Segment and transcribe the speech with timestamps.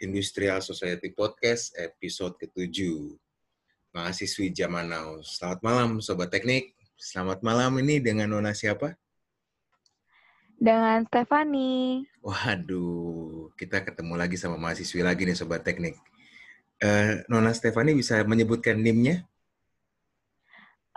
[0.00, 2.88] Industrial Society Podcast episode ke-7.
[3.92, 5.20] Mahasiswi zaman now.
[5.20, 6.72] Selamat malam Sobat Teknik.
[6.96, 8.96] Selamat malam ini dengan Nona siapa?
[10.56, 12.04] Dengan Stefani.
[12.24, 16.00] Waduh, kita ketemu lagi sama mahasiswi lagi nih Sobat Teknik.
[16.80, 19.28] Uh, Nona Stefani bisa menyebutkan NIM-nya?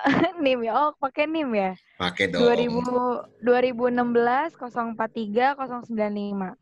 [0.44, 1.72] NIM ya, oh pakai NIM ya?
[1.99, 2.44] Pakai dong.
[2.44, 4.55] 2000, 2016
[4.95, 6.55] 043 095.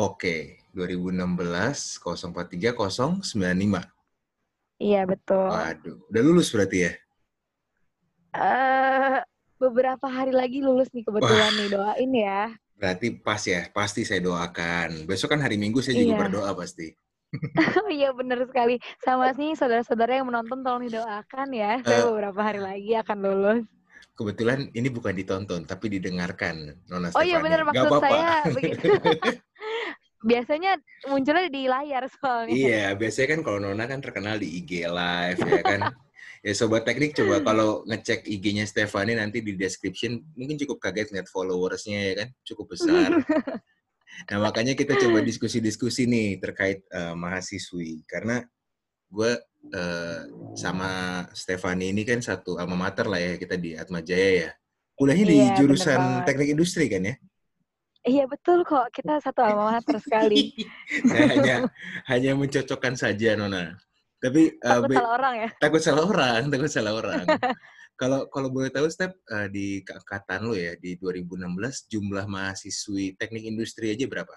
[0.00, 3.22] Oke, 2016 043 095.
[4.82, 5.46] Iya, betul.
[5.46, 6.92] Waduh, udah lulus berarti ya?
[8.32, 9.20] Uh,
[9.60, 11.58] beberapa hari lagi lulus nih kebetulan Wah.
[11.60, 12.42] nih, doain ya.
[12.74, 15.06] Berarti pas ya, pasti saya doakan.
[15.06, 16.22] Besok kan hari Minggu saya juga iya.
[16.26, 16.90] berdoa pasti.
[17.96, 18.76] iya benar sekali.
[19.00, 21.80] Sama sih saudara-saudara yang menonton tolong didoakan ya.
[21.84, 23.62] Saya uh, beberapa hari lagi akan lulus.
[24.12, 28.04] Kebetulan ini bukan ditonton tapi didengarkan Nona Oh iya benar maksud apa -apa.
[28.04, 28.86] saya begitu.
[30.22, 30.78] biasanya
[31.10, 32.54] munculnya di layar soalnya.
[32.54, 35.82] Iya, biasanya kan kalau Nona kan terkenal di IG live ya kan.
[36.42, 41.30] ya sobat teknik coba kalau ngecek IG-nya Stefani nanti di description mungkin cukup kaget ngeliat
[41.30, 43.10] followersnya ya kan, cukup besar.
[44.28, 48.42] nah makanya kita coba diskusi-diskusi nih terkait uh, mahasiswi karena
[49.12, 49.32] gue
[49.70, 50.20] uh,
[50.58, 54.50] sama Stefani ini kan satu alma mater lah ya kita di Atma Jaya ya.
[54.98, 57.14] Kuliahnya iya, di jurusan teknik industri kan ya?
[58.02, 60.50] Iya betul kok, kita satu alma mater sekali.
[61.30, 61.70] hanya
[62.10, 63.78] hanya mencocokkan saja Nona.
[64.18, 65.48] Tapi takut uh, salah orang ya.
[65.62, 67.26] Takut salah orang, takut salah orang.
[67.92, 73.46] Kalau kalau boleh tahu Step uh, di angkatan lo ya di 2016 jumlah mahasiswi teknik
[73.46, 74.32] industri aja berapa?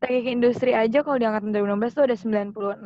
[0.00, 2.80] Teknik industri aja kalau di angkatan 2016 tuh ada 96.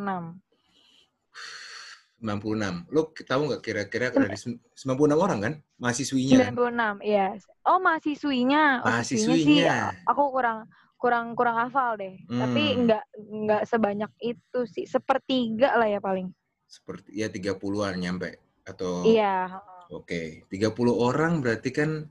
[2.21, 2.93] 96.
[2.93, 6.53] Lo tahu nggak kira-kira dari 96 orang kan mahasiswinya?
[6.53, 7.33] 96, iya.
[7.65, 8.85] Oh, mahasiswinya.
[8.85, 9.77] Oh, mahasiswinya.
[9.97, 10.69] Sih, aku kurang
[11.01, 12.21] kurang kurang hafal deh.
[12.29, 12.41] Hmm.
[12.45, 14.85] Tapi nggak nggak sebanyak itu sih.
[14.85, 16.29] Sepertiga lah ya paling.
[16.69, 19.49] Seperti ya 30-an nyampe atau Iya,
[19.91, 20.71] Oke, okay.
[20.71, 22.07] 30 orang berarti kan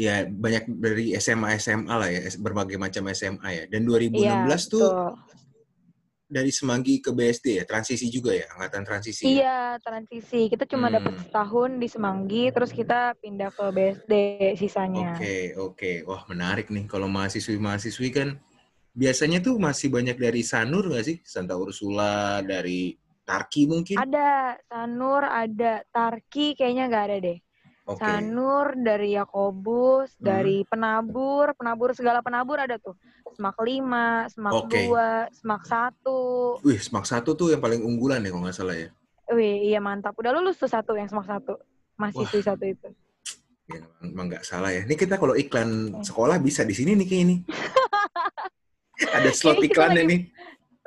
[0.00, 3.64] ya banyak dari SMA SMA lah ya, berbagai macam SMA ya.
[3.68, 5.38] Dan 2016 iya, tuh betul
[6.28, 9.24] dari Semanggi ke BSD ya, transisi juga ya, angkatan transisi.
[9.24, 9.28] Ya?
[9.28, 9.58] Iya, ya?
[9.80, 10.52] transisi.
[10.52, 10.94] Kita cuma hmm.
[11.00, 14.12] dapat setahun di Semanggi, terus kita pindah ke BSD
[14.60, 15.16] sisanya.
[15.16, 15.74] Oke, okay, oke.
[15.74, 15.96] Okay.
[16.04, 16.84] Wah, menarik nih.
[16.84, 18.28] Kalau mahasiswi-mahasiswi kan
[18.92, 21.16] biasanya tuh masih banyak dari Sanur nggak sih?
[21.24, 22.92] Santa Ursula, dari
[23.24, 23.96] Tarki mungkin?
[23.96, 25.80] Ada, Sanur, ada.
[25.88, 27.38] Tarki kayaknya nggak ada deh.
[27.88, 28.04] Okay.
[28.04, 30.20] Sanur, dari Yakobus, hmm.
[30.20, 32.92] dari penabur, penabur segala penabur ada tuh.
[33.32, 34.92] Semak lima, semak okay.
[34.92, 36.20] dua, semak satu.
[36.60, 38.92] Wih, semak satu tuh yang paling unggulan ya kalau nggak salah ya.
[39.32, 40.12] Wih, iya mantap.
[40.20, 41.56] Udah lulus tuh satu yang semak satu.
[41.96, 42.88] Masih tuh satu itu.
[43.72, 44.84] Ya, emang nggak salah ya.
[44.84, 47.36] Ini kita kalau iklan sekolah bisa di sini nih kayak ini.
[49.16, 50.20] Ada slot iklannya nih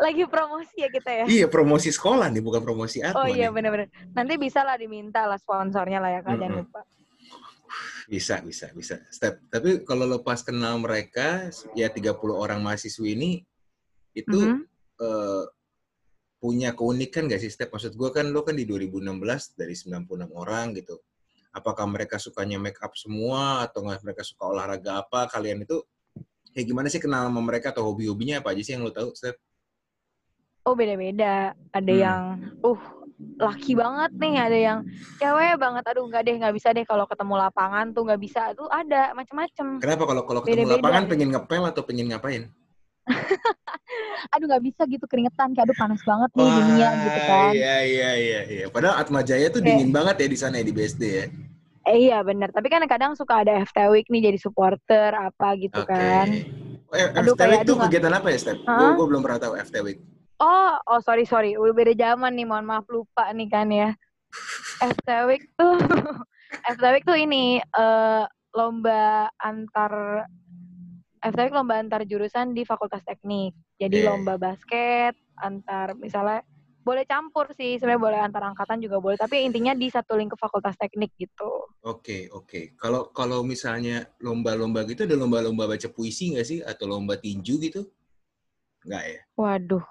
[0.02, 1.26] lagi promosi ya kita ya.
[1.30, 3.22] Iya, promosi sekolah nih, bukan promosi Atma.
[3.22, 3.86] Oh iya, benar-benar.
[4.18, 6.66] Nanti bisa lah diminta lah sponsornya lah ya, kalian mm -hmm.
[6.66, 6.82] lupa.
[8.10, 9.00] Bisa, bisa, bisa.
[9.14, 9.46] Step.
[9.54, 13.32] Tapi kalau lepas kenal mereka, ya 30 orang mahasiswi ini,
[14.18, 15.06] itu mm -hmm.
[15.06, 15.46] uh,
[16.42, 17.70] punya keunikan gak sih, Step?
[17.70, 20.98] Maksud gue kan, lo kan di 2016 dari 96 orang gitu.
[21.54, 25.30] Apakah mereka sukanya make up semua, atau nggak mereka suka olahraga apa?
[25.30, 25.84] Kalian itu,
[26.56, 29.38] kayak gimana sih kenal sama mereka, atau hobi-hobinya apa aja sih yang lo tahu, Step?
[30.66, 31.56] Oh beda-beda.
[31.74, 32.02] Ada hmm.
[32.02, 32.22] yang
[32.62, 32.82] uh
[33.38, 34.80] laki banget nih ada yang
[35.22, 35.84] cewek banget.
[35.94, 38.42] Aduh nggak deh nggak bisa deh kalau ketemu lapangan tuh nggak bisa.
[38.58, 39.82] Tuh ada macem-macem.
[39.82, 40.78] Kenapa kalau kalau ketemu beda -beda.
[40.82, 42.44] lapangan pengen ngepel atau pengen ngapain?
[44.38, 45.54] Aduh nggak bisa gitu keringetan.
[45.58, 47.52] Kayak aduh panas banget nih dinginnya gitu kan.
[47.54, 48.66] iya iya iya iya.
[48.70, 51.26] Padahal Atma Jaya tuh dingin banget ya di sana ya di BSD ya.
[51.82, 55.82] Eh, iya benar tapi kan kadang suka ada FT Week nih jadi supporter apa gitu
[55.82, 55.90] okay.
[55.90, 56.28] kan.
[56.94, 58.62] Eh, aduh, FT Week tuh kegiatan apa ya Step?
[58.70, 58.94] Huh?
[58.94, 60.00] Gue belum pernah tahu FT Week
[60.42, 63.94] Oh, oh sorry sorry, udah beda zaman nih, mohon maaf lupa nih kan ya.
[64.82, 65.78] FTWIC tuh,
[66.74, 68.26] FTWIC tuh ini uh,
[68.58, 70.26] lomba antar
[71.22, 73.54] FTWIC lomba antar jurusan di Fakultas Teknik.
[73.78, 74.10] Jadi yeah.
[74.10, 76.42] lomba basket antar misalnya
[76.82, 80.38] boleh campur sih, sebenarnya boleh antar angkatan juga boleh, tapi intinya di satu link ke
[80.42, 81.70] Fakultas Teknik gitu.
[81.86, 82.50] Oke, okay, oke.
[82.50, 82.64] Okay.
[82.74, 87.86] Kalau kalau misalnya lomba-lomba gitu ada lomba-lomba baca puisi nggak sih atau lomba tinju gitu?
[88.82, 89.22] Nggak ya?
[89.38, 89.86] Waduh,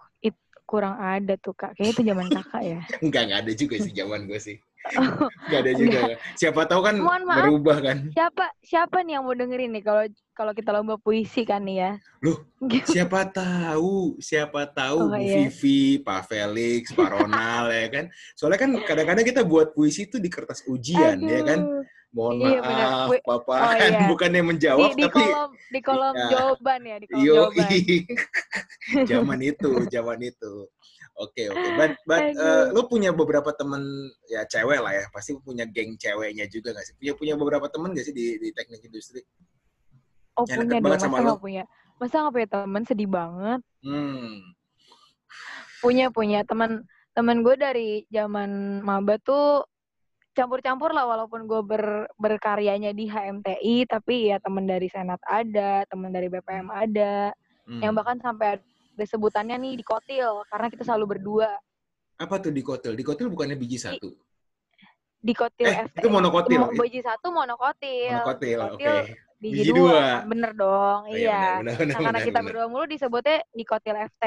[0.71, 1.75] kurang ada tuh kak.
[1.75, 2.81] Kayaknya itu zaman kakak ya.
[3.05, 4.57] Enggak, enggak ada juga sih zaman gue sih.
[4.97, 5.99] Oh, enggak ada juga.
[6.07, 6.19] Enggak.
[6.39, 7.99] Siapa tahu kan Mohon maaf, berubah kan.
[8.15, 10.03] Siapa siapa nih yang mau dengerin nih kalau
[10.33, 11.93] kalau kita lomba puisi kan nih ya.
[12.23, 12.39] Loh,
[12.87, 15.51] siapa tahu, siapa tahu oh, Bu iya.
[15.51, 18.05] Vivi, Pak Felix, Pak Ronald ya kan.
[18.39, 21.29] Soalnya kan kadang-kadang kita buat puisi itu di kertas ujian Aduh.
[21.29, 21.61] ya kan.
[22.11, 23.55] Mohon Iya, maaf, Wi- Papa.
[23.55, 24.01] oh, iya.
[24.11, 26.29] Bukannya Di, menjawab, di tapi kolom di kolom Iya.
[26.31, 27.71] jawaban ya, di kolom Yo, jawaban.
[29.11, 30.53] zaman itu, zaman itu.
[31.21, 31.69] Oke, oke.
[31.77, 32.41] But, but Aduh.
[32.41, 33.83] eh, lu punya beberapa temen
[34.27, 36.95] ya cewek lah ya, pasti punya geng ceweknya juga gak sih?
[36.97, 39.21] Punya punya beberapa temen gak sih di, di teknik industri?
[40.39, 41.37] Oh Yang punya banget masa sama lo?
[41.37, 41.65] punya?
[42.01, 43.61] Masa nggak punya temen sedih banget?
[43.85, 44.41] Hmm,
[45.81, 49.65] Punya punya teman teman gue dari zaman maba tuh
[50.41, 56.09] campur-campur lah walaupun gue ber, berkaryanya di HMTI tapi ya teman dari senat ada teman
[56.09, 57.37] dari BPM ada
[57.69, 57.85] hmm.
[57.85, 61.53] yang bahkan sampai ada sebutannya nih di kotil karena kita selalu berdua
[62.21, 62.93] apa tuh di kotil?
[62.93, 64.13] Di kotil bukannya biji satu?
[65.21, 66.01] di kotil Eh, FTI.
[66.01, 66.57] itu monokotil.
[66.57, 68.73] Mo- biji satu monokotil Monokotil, oke.
[68.77, 68.97] Kotil
[69.41, 69.81] biji, Biji dua.
[69.81, 70.05] dua.
[70.29, 73.97] bener dong Oh, iya benar, benar, nah, karena benar, kita berdua mulu disebutnya di kotil
[73.97, 74.25] FT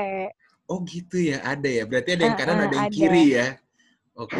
[0.70, 1.84] Oh gitu ya, ada ya.
[1.84, 2.96] Berarti ada yang Eh, kanan, eh, ada yang ada.
[2.96, 3.48] kiri ya.
[4.14, 4.38] Oke,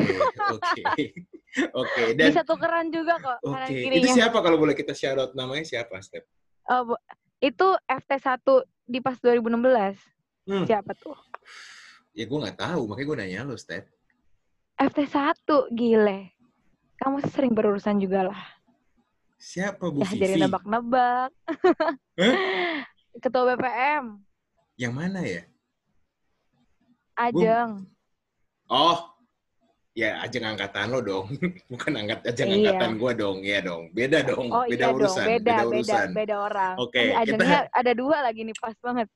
[0.54, 0.82] oke.
[1.78, 3.54] Oke, dan bisa tukeran juga kok oke.
[3.54, 6.26] kanan Itu siapa kalau boleh kita shout out namanya siapa, Step?
[6.66, 7.02] Oh, bu-
[7.38, 8.42] itu FT1
[8.90, 10.02] di pas 2016
[10.50, 10.66] Hmm.
[10.66, 11.14] siapa tuh
[12.12, 13.86] Ya gue nggak tahu, makanya gue nanya lo, Step.
[14.76, 15.30] FT1
[15.78, 16.34] gile
[16.98, 18.42] kamu sering berurusan juga lah
[19.38, 20.42] Siapa Bu ya jadi Vivi?
[20.42, 21.30] nebak-nebak
[22.22, 22.36] Hah?
[23.22, 24.26] ketua BPM
[24.74, 25.42] Yang mana ya?
[27.14, 27.86] Ajeng
[28.66, 29.13] Oh,
[29.94, 31.26] ya ajeng angkatan lo dong.
[31.72, 32.58] Bukan angkat ajeng Iya.
[32.74, 33.38] angkatan gue dong.
[33.40, 33.84] Iya dong.
[33.92, 34.48] Beda dong.
[34.50, 35.22] oh beda iya urusan.
[35.22, 36.08] dong beda beda urusan.
[36.12, 39.08] beda orang Oke, Ini kita- ada dua lagi nih pas banget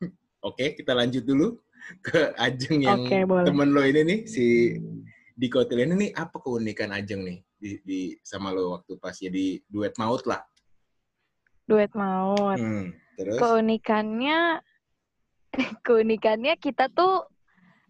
[0.44, 1.56] Oke, kita lanjut dulu
[1.98, 3.44] ke ajeng yang boleh.
[3.44, 4.76] temen lo ini nih, si
[5.32, 9.94] Dikotil ini nih, apa keunikan ajeng nih di, di sama lo waktu pas jadi duet
[9.96, 10.42] maut lah.
[11.64, 13.38] duet maut Hmm, terus?
[13.38, 14.60] keunikannya
[15.82, 17.24] keunikannya kita tuh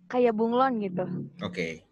[0.06, 1.04] kayak bunglon gitu
[1.40, 1.87] Oke.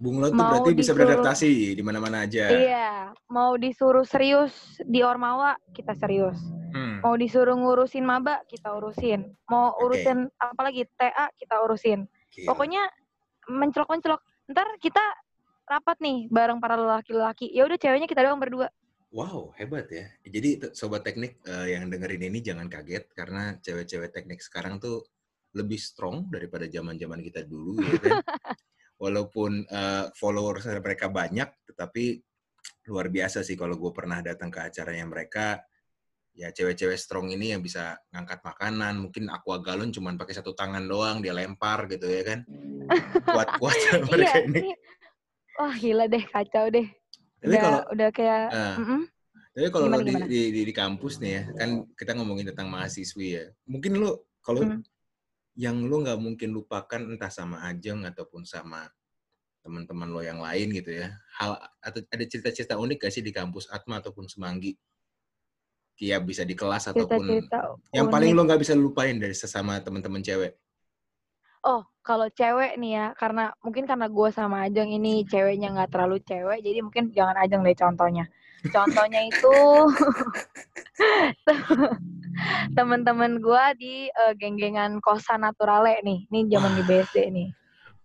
[0.00, 2.44] Bunglon tuh berarti bisa disuruh- beradaptasi di mana-mana aja.
[2.48, 4.52] iya mau disuruh serius
[4.88, 11.28] di Ormawa kita serius Hmm, mau disuruh ngurusin maba kita urusin mau urusin apalagi TA
[11.34, 12.46] kita urusin gila.
[12.54, 12.82] pokoknya
[13.50, 14.22] mencelok-mencelok
[14.54, 15.02] ntar kita
[15.66, 18.70] rapat nih bareng para lelaki-lelaki ya udah ceweknya kita doang berdua
[19.10, 20.06] Wow, hebat ya.
[20.22, 25.02] Jadi sobat teknik eh, yang dengerin ini jangan kaget karena cewek-cewek teknik sekarang tuh
[25.50, 28.22] lebih strong daripada zaman-zaman kita dulu ya kan.
[29.00, 32.20] Walaupun eh, followers mereka banyak, tetapi
[32.92, 35.64] luar biasa sih kalau gue pernah datang ke acaranya mereka.
[36.36, 40.84] Ya cewek-cewek strong ini yang bisa ngangkat makanan, mungkin aqua galon cuman pakai satu tangan
[40.86, 42.40] doang dia lempar gitu ya kan.
[43.24, 43.76] Kuat-kuat
[44.12, 44.60] mereka iya ini.
[45.58, 46.88] wah gila deh kacau deh
[47.40, 49.02] Tapi udah kalau udah kayak eh, mm-mm.
[49.50, 50.26] Tapi kalau Gimana, lo di, gimana?
[50.30, 51.68] di, di, di kampus nih ya, kan
[51.98, 53.44] kita ngomongin tentang mahasiswi ya.
[53.66, 54.80] Mungkin lo kalau Hmm.
[55.60, 58.88] Yang lo nggak mungkin lupakan entah sama Ajeng ataupun sama
[59.60, 61.12] teman-teman lo yang lain gitu ya.
[61.36, 64.72] Hal atau ada cerita-cerita unik gak sih di kampus Atma ataupun Semanggi?
[66.00, 70.24] Ya bisa di kelas ataupun cerita-cerita yang paling lo nggak bisa lupain dari sesama teman-teman
[70.24, 70.56] cewek.
[71.60, 76.16] Oh, kalau cewek nih ya, karena mungkin karena gue sama Ajeng ini ceweknya nggak terlalu
[76.24, 78.24] cewek, jadi mungkin jangan Ajeng deh contohnya.
[78.72, 79.56] Contohnya itu
[82.76, 86.82] temen-temen gue di eh, geng-gengan kosan naturale nih, ini zaman di.
[86.82, 87.48] BSD nih.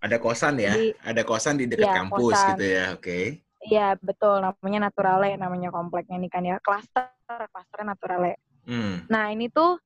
[0.04, 2.48] Ada kosan ya, Jadi- ada kosan di dekat Iya, kampus kosan.
[2.54, 3.20] gitu ya, oke.
[3.66, 7.10] Iya betul, namanya naturale, namanya kompleknya nih kan ya, klaster,
[7.50, 8.38] klasternya naturale.
[8.68, 9.80] Hmm, Nah ini tuh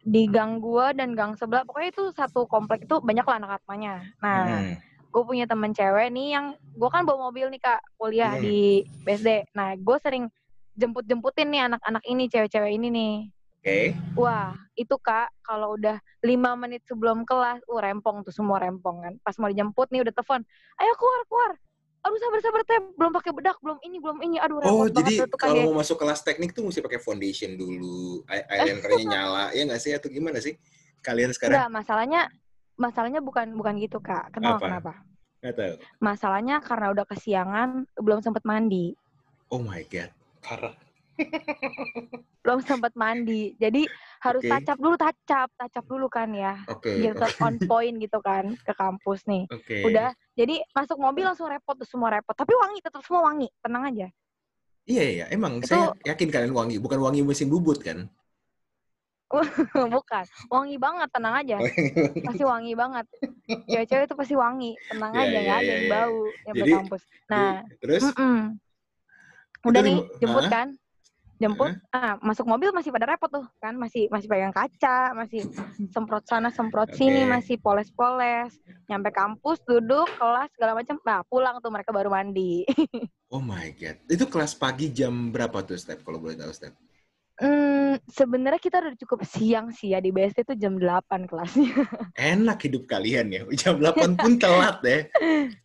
[0.00, 4.00] di gang gua dan gang sebelah, pokoknya itu satu komplek itu banyak lah anak atmanya.
[4.24, 4.74] Nah, hmm,
[5.10, 8.42] gue punya temen cewek nih yang gue kan bawa mobil nih kak kuliah Hmm.
[8.46, 9.50] di BSD.
[9.58, 10.30] Nah gue sering
[10.78, 13.14] jemput-jemputin nih anak-anak ini cewek-cewek ini nih.
[13.60, 13.78] oke.
[14.16, 19.14] Wah itu kak kalau udah lima menit sebelum kelas, uh rempong tuh semua rempong kan.
[19.20, 20.40] Pas mau dijemput nih udah telepon,
[20.78, 21.52] ayo keluar keluar.
[22.00, 24.36] Aduh sabar sabar teh, belum pakai bedak, belum ini belum ini.
[24.40, 27.60] Aduh Oh, repot jadi tuh kan kalau mau masuk kelas teknik tuh mesti pakai foundation
[27.60, 29.92] dulu, eye- eyelinernya nyala, ya nggak sih?
[29.92, 30.56] Atau gimana sih?
[31.04, 32.20] Kalian sekarang Enggak masalahnya
[32.80, 34.32] masalahnya bukan bukan gitu kak.
[34.32, 34.66] Kenapa Apa?
[34.68, 34.92] kenapa?
[35.52, 35.74] tahu.
[36.00, 37.68] Masalahnya karena udah kesiangan,
[38.00, 38.96] belum sempet mandi.
[39.52, 40.08] Oh my god,
[40.40, 40.72] parah.
[42.40, 43.52] belum sempat mandi.
[43.60, 43.84] Jadi
[44.20, 44.52] harus Oke.
[44.52, 46.60] tacap dulu, tacap, tacap dulu kan ya.
[46.68, 49.48] Oke, tetap on point gitu kan ke kampus nih.
[49.48, 49.76] oke.
[49.88, 52.36] Udah, jadi masuk mobil langsung repot tuh semua repot.
[52.36, 53.48] Tapi wangi, tetap semua wangi.
[53.64, 54.06] Tenang aja.
[54.84, 55.24] Iya, iya.
[55.32, 58.12] Emang Itu- saya yakin kalian wangi, bukan wangi mesin bubut kan?
[59.94, 61.56] Bukan, wangi banget, tenang aja.
[62.26, 63.06] Pasti wangi banget.
[63.46, 65.92] Cewek-cewek itu pasti wangi, tenang Iya, aja, iya, nggak ada iya, yang iya.
[65.94, 67.02] bau yang Jadi- kampus.
[67.30, 68.36] Nah, Terus mm-mm.
[69.62, 70.68] udah Itu nih, jemput kan?
[71.40, 75.48] Jemput ah masuk mobil masih pada repot tuh kan masih masih pegang kaca masih
[75.88, 77.30] semprot sana semprot sini Oke.
[77.32, 78.52] masih poles-poles
[78.86, 82.68] nyampe kampus duduk kelas segala macam nah pulang tuh mereka baru mandi
[83.30, 83.94] Oh my god.
[84.10, 86.02] Itu kelas pagi jam berapa tuh, Step?
[86.02, 86.74] Kalau boleh tahu, Step?
[87.38, 91.70] Hmm, sebenarnya kita udah cukup siang sih ya di BSD itu jam 8 kelasnya.
[92.18, 93.46] Enak hidup kalian ya.
[93.54, 95.06] Jam 8 pun telat ya.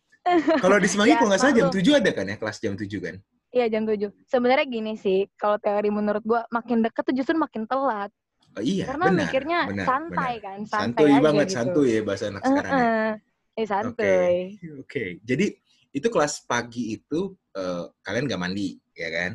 [0.62, 1.86] Kalau di Semanggi Ya, kalau nggak salah jam maklum.
[1.86, 3.14] 7 ada kan ya, kelas jam 7 kan?
[3.54, 4.10] Iya jam 7.
[4.26, 8.10] Sebenarnya gini sih, kalau teori menurut gua makin deket tuh justru makin telat.
[8.56, 9.20] Oh, iya, Karena benar.
[9.28, 10.44] mikirnya benar, santai benar.
[10.44, 11.56] kan, santai, Santuy aja banget, gitu.
[11.60, 12.80] santuy ya bahasa anak sekarang ya.
[12.80, 13.08] Heeh.
[13.56, 14.34] Eh Oke, santuy.
[14.80, 15.04] oke.
[15.24, 15.46] Jadi
[15.92, 17.20] itu kelas pagi itu
[17.56, 19.32] eh, kalian nggak mandi, ya kan?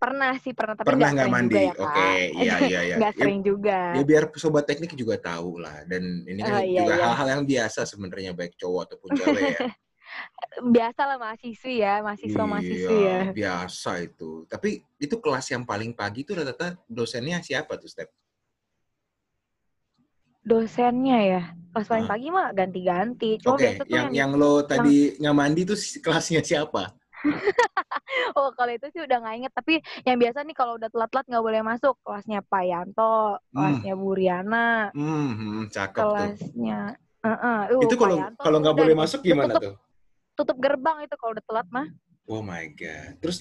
[0.00, 1.60] Pernah sih pernah tapi Pernah nggak mandi?
[1.60, 1.72] juga ya.
[1.84, 2.08] Oke,
[2.40, 2.96] iya iya iya.
[3.00, 3.78] Nggak Ya, sering juga.
[3.96, 5.84] Ya biar sobat teknik juga tahu lah.
[5.84, 7.04] Dan ini kan Oh, iya, juga iya.
[7.04, 9.58] hal-hal yang biasa sebenarnya baik cowok ataupun cewek ya.
[10.50, 13.18] Biasa lah mahasiswi ya, mahasiswa mahasiswi ya.
[13.22, 14.50] Iya, biasa itu.
[14.50, 18.10] Tapi itu kelas yang paling pagi itu rata-rata dosennya siapa tuh, Step?
[20.42, 22.10] Dosennya ya, kelas paling Ah.
[22.10, 23.38] pagi mah ganti-ganti.
[23.38, 26.90] Cuma Oke, biasa tuh yang yang, yang lo tadi nggak mandi tuh kelasnya siapa?
[28.38, 29.52] oh kalau itu sih udah nggak inget.
[29.54, 31.94] Tapi yang biasa nih kalau udah telat-telat nggak boleh masuk.
[32.02, 36.10] Kelasnya Pak Yanto, kelasnya Bu Riana, Hmm, hmm, cakep tuh.
[36.10, 36.80] kelasnya.
[37.20, 37.58] Heeh.
[37.76, 39.74] Uh, Itu kalau kalau nggak boleh masuk gimana tutup, tuh?
[40.40, 41.86] Tutup gerbang itu kalau udah telat mah.
[42.24, 43.20] Oh my god.
[43.20, 43.36] Terus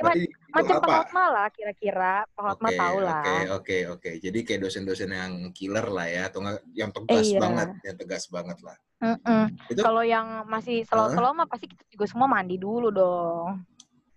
[0.00, 0.92] berarti itu Macam apa?
[1.04, 2.24] Hotma lah kira-kira.
[2.32, 3.20] Pak Hotma Oke, tahu lah.
[3.20, 4.10] oke, oke, oke.
[4.24, 7.38] Jadi kayak dosen-dosen yang killer lah ya, atau nggak yang tegas Iya.
[7.44, 8.76] banget, yang tegas banget lah.
[9.00, 9.42] Mm-mm.
[9.68, 13.60] Itu Kalau yang masih slow-slow mah pasti kita juga semua mandi dulu dong.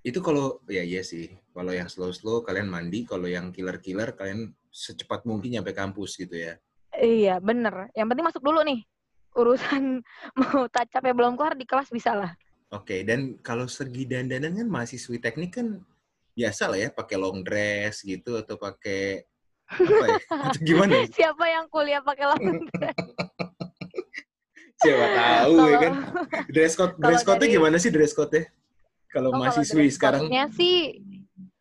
[0.03, 1.31] itu kalau ya iya sih.
[1.55, 6.59] Kalau yang slow-slow kalian mandi, kalau yang killer-killer kalian secepat mungkin nyampe kampus gitu ya.
[6.91, 7.87] Iya, bener.
[7.95, 8.83] Yang penting masuk dulu nih.
[9.33, 10.01] Urusan
[10.39, 12.31] mau tacapnya belum kelar di kelas bisa lah.
[12.73, 15.77] Oke, dan kalau segi dandanan kan mahasiswi teknik kan
[16.33, 19.21] biasa lah ya, pakai long dress gitu atau pakai
[19.69, 20.17] apa ya?
[20.49, 21.05] Atau gimana?
[21.05, 21.05] ya?
[21.13, 22.65] Siapa yang kuliah pakai lawan
[24.81, 25.93] Siapa tahu ya kan.
[26.49, 28.49] Dress code dress code-nya dari- gimana sih dress code-nya?
[29.13, 30.97] Kalau Oh, mahasiswi dress sekarang sih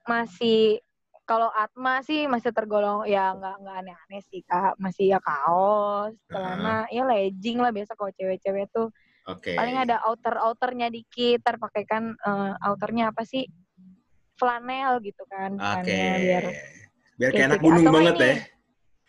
[0.09, 0.81] masih
[1.23, 6.91] kalau Atma sih masih tergolong ya nggak nggak aneh-aneh sih kak masih ya kaos celana
[6.91, 8.91] ya legging lah biasa kalau cewek-cewek tuh
[9.31, 9.55] Oke.
[9.55, 13.47] paling ada outer outernya dikit terpakai kan eh, outernya apa sih
[14.35, 15.62] flanel gitu kan Oke.
[15.62, 16.45] depannya, biar
[17.12, 18.37] Biar kayak anak gunung banget ini, ya.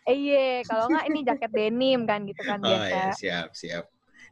[0.04, 3.84] eh iya kalau nggak ini jaket denim kan gitu kan Oh biasa ya, siap, siap.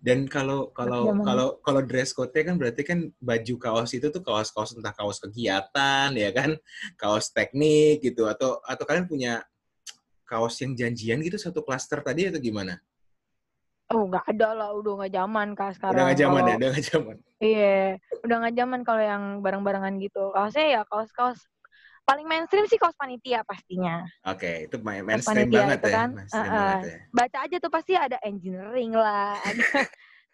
[0.03, 1.23] Dan kalau kalau zaman.
[1.23, 6.11] kalau kalau dress code-nya kan berarti kan baju kaos itu tuh kaos-kaos entah kaos kegiatan
[6.19, 6.59] ya kan,
[6.99, 9.47] kaos teknik gitu atau atau kalian punya
[10.27, 12.83] kaos yang janjian gitu satu klaster tadi atau gimana?
[13.93, 16.69] oh nggak ada lah udah nggak zaman kak sekarang Udah nggak zaman ya, Kalau- udah
[16.73, 17.17] nggak zaman.
[17.43, 17.79] Iya,
[18.25, 20.23] udah nggak zaman kalau yang bareng-barengan gitu.
[20.33, 21.39] Kaosnya ya kaos-kaos
[22.03, 24.03] paling mainstream sih kaos panitia pastinya.
[24.27, 26.59] Oke, itu main mainstream panitia banget itu ya, kan, mainstream uh-uh.
[26.59, 26.99] banget ya.
[27.13, 29.83] Baca aja tuh pasti ada engineering lah, ada, ada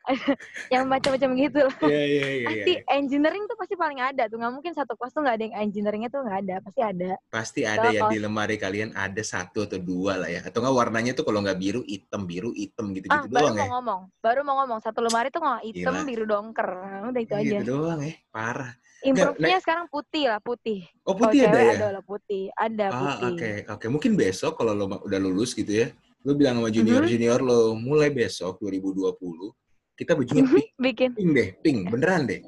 [0.74, 1.78] yang macam-macam gitu lah.
[1.84, 2.44] Iya, iya, iya, iya.
[2.48, 4.36] Pasti engineering tuh pasti paling ada tuh.
[4.40, 7.10] Nggak mungkin satu kelas tuh nggak ada yang engineeringnya tuh nggak ada, pasti ada.
[7.28, 10.40] Pasti ada Kalau yang di kaos- lemari kalian ada satu atau dua lah ya.
[10.48, 13.64] Atau nggak warnanya tuh kalau nggak biru, hitam, biru, hitam Ah, gitu-gitu baru doang mau
[13.64, 13.70] ya.
[13.76, 16.08] ngomong, baru mau ngomong satu lemari tuh nggak hitam, Gila.
[16.08, 16.68] biru dongker.
[17.12, 17.44] Udah itu aja.
[17.44, 18.72] Gitu doang ya, parah.
[19.04, 20.82] Improve-nya sekarang putih lah, putih.
[21.06, 21.72] Oh putih ada cewek ya?
[21.78, 23.26] ada lah putih, ada Ah, putih.
[23.30, 23.86] oke, oke.
[23.86, 25.86] Mungkin besok kalau lo udah lulus gitu ya,
[26.26, 29.54] lo bilang sama junior-junior lo, mulai besok 2020,
[29.94, 31.10] kita bajunya Mhm, pink, Bikin.
[31.14, 32.40] pink deh, pink, beneran deh.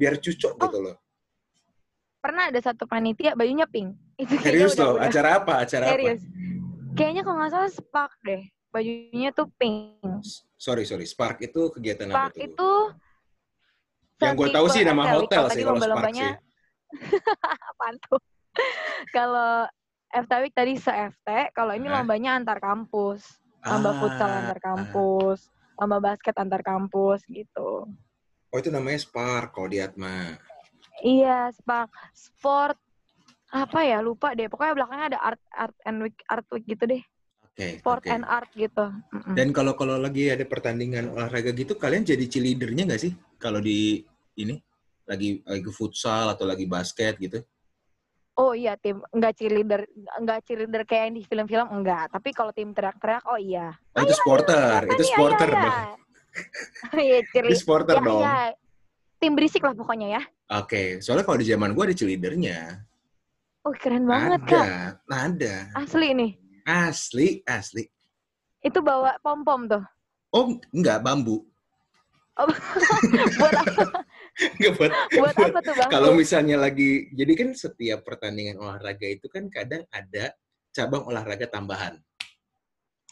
[0.00, 0.96] Biar cucok Oh, gitu loh.
[2.18, 3.94] pernah ada satu panitia bajunya pink.
[4.22, 5.52] Itu Serius loh, udah acara apa?
[5.62, 6.22] Acara serius.
[6.98, 8.42] Kayaknya kalau nggak salah Spark deh.
[8.68, 10.02] Bajunya tuh pink.
[10.02, 10.20] apa?
[10.58, 11.06] Sorry, sorry.
[11.08, 12.44] Spark itu kegiatan Spark apa tuh?
[12.52, 12.70] itu
[14.18, 16.34] Yang gue tahu sih nama hotel sih kalau Spark lomba-lombanya sih.
[17.70, 18.20] apaan tuh?
[19.14, 19.68] kalau
[20.08, 22.00] FT Week tadi se-FT, kalau ini Hah?
[22.02, 23.38] lombanya antar kampus.
[23.62, 24.64] Lomba futsal Ah, antar ah.
[24.72, 27.86] kampus, lomba basket antar kampus gitu.
[28.48, 30.40] Oh itu namanya Spark kalau di Atma.
[31.04, 32.78] Iya, Spark Sport
[33.48, 37.00] apa ya lupa deh pokoknya belakangnya ada art art and week art week gitu deh
[37.58, 37.82] Oke.
[37.82, 38.14] sport oke.
[38.14, 39.34] and art gitu Mm-mm.
[39.34, 43.12] Dan kalau kalau lagi ada pertandingan olahraga gitu, kalian jadi cheerleadernya nggak sih?
[43.34, 43.98] Kalau di
[44.38, 44.54] ini
[45.02, 47.42] lagi lagi futsal atau lagi basket gitu?
[48.38, 49.82] oh iya tim nggak cheerleader
[50.22, 54.14] nggak cheerleader kayak yang di film-film enggak tapi kalau tim teriak-teriak oh iya Oh, itu
[54.14, 55.74] supporter, itu supporter iya, dong.
[56.94, 57.02] iya.
[57.02, 58.22] iya Itu cheerleader supporter dong.
[58.22, 58.54] iya.
[59.18, 62.58] tim berisik lah pokoknya ya Oke, soalnya kalau di zaman gue ada cheerleadernya.
[63.66, 64.68] oh keren banget ada, kak
[65.12, 65.54] ada.
[65.76, 66.30] asli nih
[66.68, 67.88] Asli, asli.
[68.60, 69.80] itu bawa pom pom tuh
[70.28, 71.40] Oh, enggak, bambu.
[73.40, 74.04] buat apa
[74.38, 75.90] Nggak buat, Buat apa tuh bangku?
[75.90, 80.36] Kalau misalnya lagi, jadi kan setiap pertandingan olahraga itu kan kadang ada
[80.70, 81.98] cabang olahraga tambahan.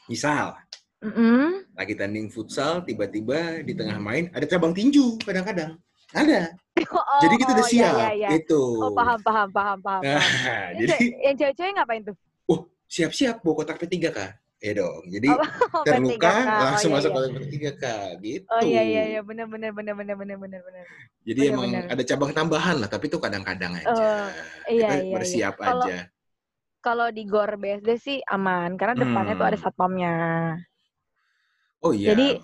[0.07, 0.55] Misal,
[1.03, 1.67] Mm-mm.
[1.75, 5.75] lagi tanding futsal, tiba-tiba di tengah main ada cabang tinju kadang-kadang.
[6.15, 6.55] Ada.
[6.87, 7.91] Oh, jadi kita udah oh, siap.
[7.91, 8.29] Iya, iya, iya.
[8.39, 8.63] Itu.
[8.79, 10.03] Oh paham paham paham paham.
[10.07, 10.95] Nah, jadi
[11.27, 12.17] yang cewek-cewek ngapain tuh?
[12.87, 14.33] Siap-siap bawa kotak P3 Kak.
[14.57, 15.05] Ya dong.
[15.07, 15.37] Jadi Oh,
[15.87, 16.49] terluka P3K.
[16.49, 17.17] Oh, langsung iya, masuk iya.
[17.17, 18.09] kotak P3 Kak.
[18.19, 18.47] Gitu.
[18.49, 20.85] Oh iya iya iya benar benar benar benar benar benar benar.
[21.23, 21.85] Jadi bener, emang bener.
[21.93, 23.91] ada cabang tambahan lah, tapi itu kadang-kadang aja.
[23.91, 24.25] Oh, iya,
[24.65, 25.13] Kita iya, iya.
[25.13, 25.99] bersiap Kalau- aja.
[26.79, 29.51] Kalau di GOR BSD sih aman karena depannya tuh Hmm.
[29.51, 30.15] ada satpamnya.
[31.83, 32.15] Oh iya.
[32.15, 32.39] Jadi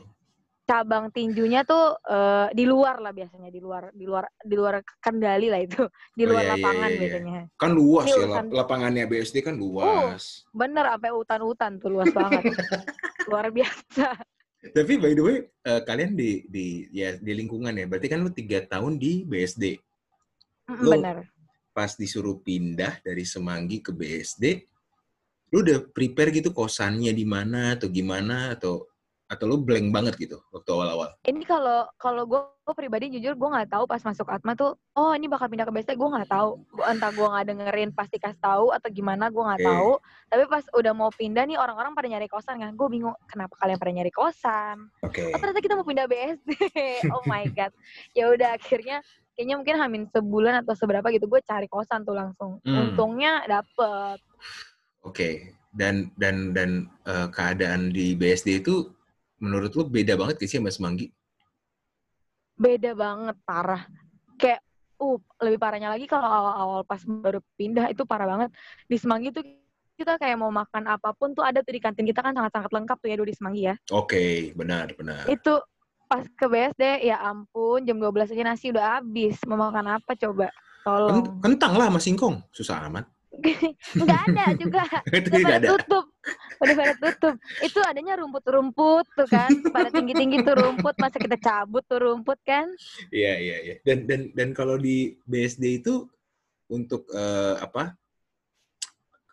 [0.62, 5.50] cabang tinjunya tuh eh, di luar lah biasanya di luar di luar di luar kendali
[5.50, 5.82] lah itu
[6.18, 7.00] di Oh, luar iya, iya, lapangan iya, iya.
[7.02, 10.46] biasanya kan luas Ini ya urusan- lap- lapangannya BSD kan luas.
[10.50, 12.42] bener sampai hutan-hutan tuh luas banget
[13.28, 14.08] luar biasa
[14.62, 17.82] Tapi by the way, eh, kalian di di ya di lingkungan ya.
[17.82, 19.74] Berarti kan lu tiga tahun di BSD.
[20.70, 21.18] Mm, Lo- bener
[21.74, 24.62] Pas disuruh pindah dari Semanggi ke BSD,
[25.50, 28.86] lu udah prepare gitu kosannya di mana atau gimana atau
[29.32, 31.08] atau lu blank banget gitu waktu awal-awal?
[31.24, 35.24] ini kalau kalau gue pribadi jujur gue nggak tahu pas masuk Atma tuh oh ini
[35.24, 38.70] bakal pindah ke BSD gue nggak tahu Gua- entah gue nggak dengerin pasti kasih tahu
[38.70, 39.66] atau gimana gue nggak Oke.
[39.66, 39.90] tahu
[40.28, 43.76] tapi pas udah mau pindah nih orang-orang pada nyari kosan kan gue bingung kenapa kalian
[43.76, 45.24] pada nyari kosan Oke.
[45.26, 46.50] oh ternyata kita mau pindah BSD
[47.14, 47.72] oh my god
[48.12, 49.00] ya udah akhirnya
[49.32, 52.92] kayaknya mungkin hamin sebulan atau seberapa gitu gue cari kosan tuh langsung Hmm.
[52.92, 54.20] untungnya dapet
[55.02, 55.50] Oke.
[55.72, 56.70] Dan dan dan
[57.02, 58.92] eh, keadaan di BSD itu
[59.42, 61.10] menurut lu beda banget gak sih sama Semanggi?
[62.62, 63.82] beda banget parah.
[64.38, 64.60] Kayak
[65.02, 68.50] uh lebih parahnya lagi kalau awal-awal pas baru pindah itu parah banget.
[68.86, 69.42] Di Semanggi tuh
[69.98, 72.96] kita kayak mau makan apa pun tuh ada tuh di kantin kita kan sangat-sangat lengkap
[73.02, 73.74] tuh ya dulu di Semanggi ya.
[73.90, 75.26] Oke, benar benar.
[75.26, 75.58] itu
[76.06, 79.36] pas ke BSD ya ampun jam 12 aja nasi udah habis.
[79.48, 80.48] Mau makan apa coba?
[80.82, 81.38] Tolong.
[81.38, 83.06] Kentang lah Mas Singkong, susah amat.
[84.02, 84.82] nggak ada juga
[85.18, 85.68] Itu udah pada ada.
[85.74, 86.06] tutup
[86.62, 91.82] udah pada tutup itu adanya rumput-rumput tuh kan pada tinggi-tinggi tuh rumput masa kita cabut
[91.90, 92.70] tuh rumput kan
[93.10, 93.74] Iya iya iya.
[93.82, 96.06] Dan dan dan kalau di BSD itu
[96.70, 97.92] untuk eh, apa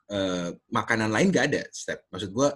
[0.09, 2.03] eh, makanan lain nggak ada step.
[2.09, 2.49] Maksud gua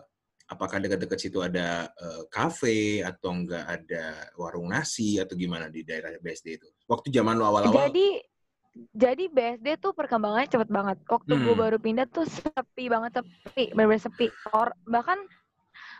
[0.50, 6.12] apakah dekat-dekat situ ada eh, kafe atau enggak ada warung nasi atau gimana di daerah
[6.20, 6.68] BSD itu?
[6.90, 7.88] Waktu zaman lo awal-awal.
[7.90, 8.33] Jadi
[8.74, 10.98] jadi BSD tuh perkembangannya cepet banget.
[11.06, 11.62] Waktu gue Hmm.
[11.62, 14.28] baru pindah tuh sepi banget sepi, bener sepi.
[14.50, 15.22] Or, bahkan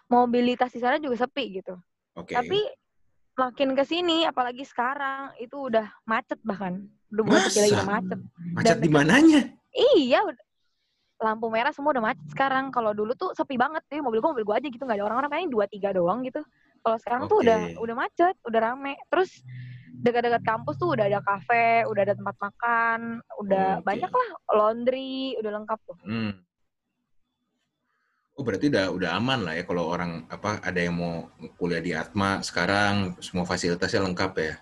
[0.10, 1.78] mobilitas di sana juga sepi gitu.
[2.14, 2.34] Oke.
[2.34, 2.60] Tapi
[3.34, 6.82] makin ke sini, apalagi sekarang itu udah macet bahkan.
[7.10, 7.78] Udah bukan sepi lagi Masa?
[7.78, 8.20] udah macet.
[8.54, 9.42] Macet dan di mananya?
[9.74, 10.20] Iya,
[11.18, 12.70] lampu merah semua udah macet sekarang.
[12.70, 15.30] Kalau dulu tuh sepi banget sih, mobil gue mobil gue aja gitu nggak ada orang-orang
[15.30, 16.42] paling dua tiga doang gitu.
[16.84, 18.98] Kalau sekarang tuh udah udah macet, udah rame.
[19.08, 19.46] Terus
[20.04, 23.86] dekat-dekat kampus tuh udah ada kafe, udah ada tempat makan, udah Oke.
[23.88, 25.98] banyak lah laundry, udah lengkap tuh.
[26.04, 26.44] Hmm.
[28.34, 31.30] Oh berarti udah udah aman lah ya kalau orang apa ada yang mau
[31.62, 34.54] kuliah di Atma sekarang semua fasilitasnya lengkap ya.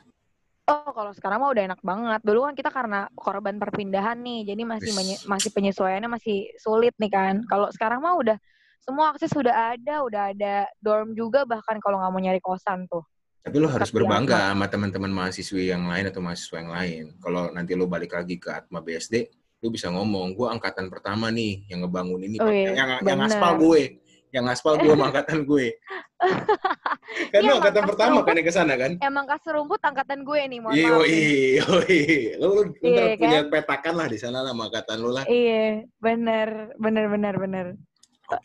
[0.67, 2.21] Oh, kalau sekarang mah udah enak banget.
[2.21, 7.11] Dulu kan kita karena korban perpindahan nih, jadi masih menye- masih penyesuaiannya masih sulit nih
[7.11, 7.35] kan.
[7.47, 8.37] Kalau sekarang mah udah
[8.79, 13.03] semua akses sudah ada, udah ada dorm juga bahkan kalau nggak mau nyari kosan tuh.
[13.41, 17.03] Tapi lo harus berbangga sama teman-teman mahasiswi yang lain atau mahasiswa yang lain.
[17.17, 19.33] Kalau nanti lo balik lagi ke Atma BSD,
[19.65, 23.57] lo bisa ngomong, gue angkatan pertama nih yang ngebangun ini, Oh iya, yang, yang aspal
[23.57, 23.97] gue,
[24.29, 25.73] yang aspal gue sama angkatan gue.
[27.33, 28.91] kan Iya, lo angkatan pertama kan yang ke sana kan?
[29.01, 31.05] Emang kasur rumput angkatan gue nih, mohon Iya, maaf.
[31.09, 32.31] iya, iya.
[32.37, 33.17] Lo, lo Iya, ntar kan?
[33.17, 35.25] punya petakan lah di sana lah sama angkatan lo lah.
[35.25, 37.65] Iya, bener, bener, bener, bener.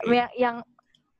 [0.08, 0.56] Yang, yang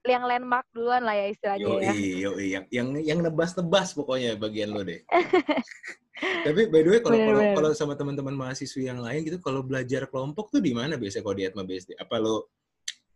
[0.06, 1.92] yang landmark duluan lah ya istilahnya Yo, ya.
[1.94, 5.02] yo, yang yang yang nebas-nebas pokoknya bagian lo deh.
[6.46, 10.08] Tapi by the way kalau kalau kalau sama teman-teman mahasiswa yang lain gitu kalau belajar
[10.08, 11.92] kelompok tuh di mana biasanya kalau di Atma BSD?
[12.00, 12.48] Apa lo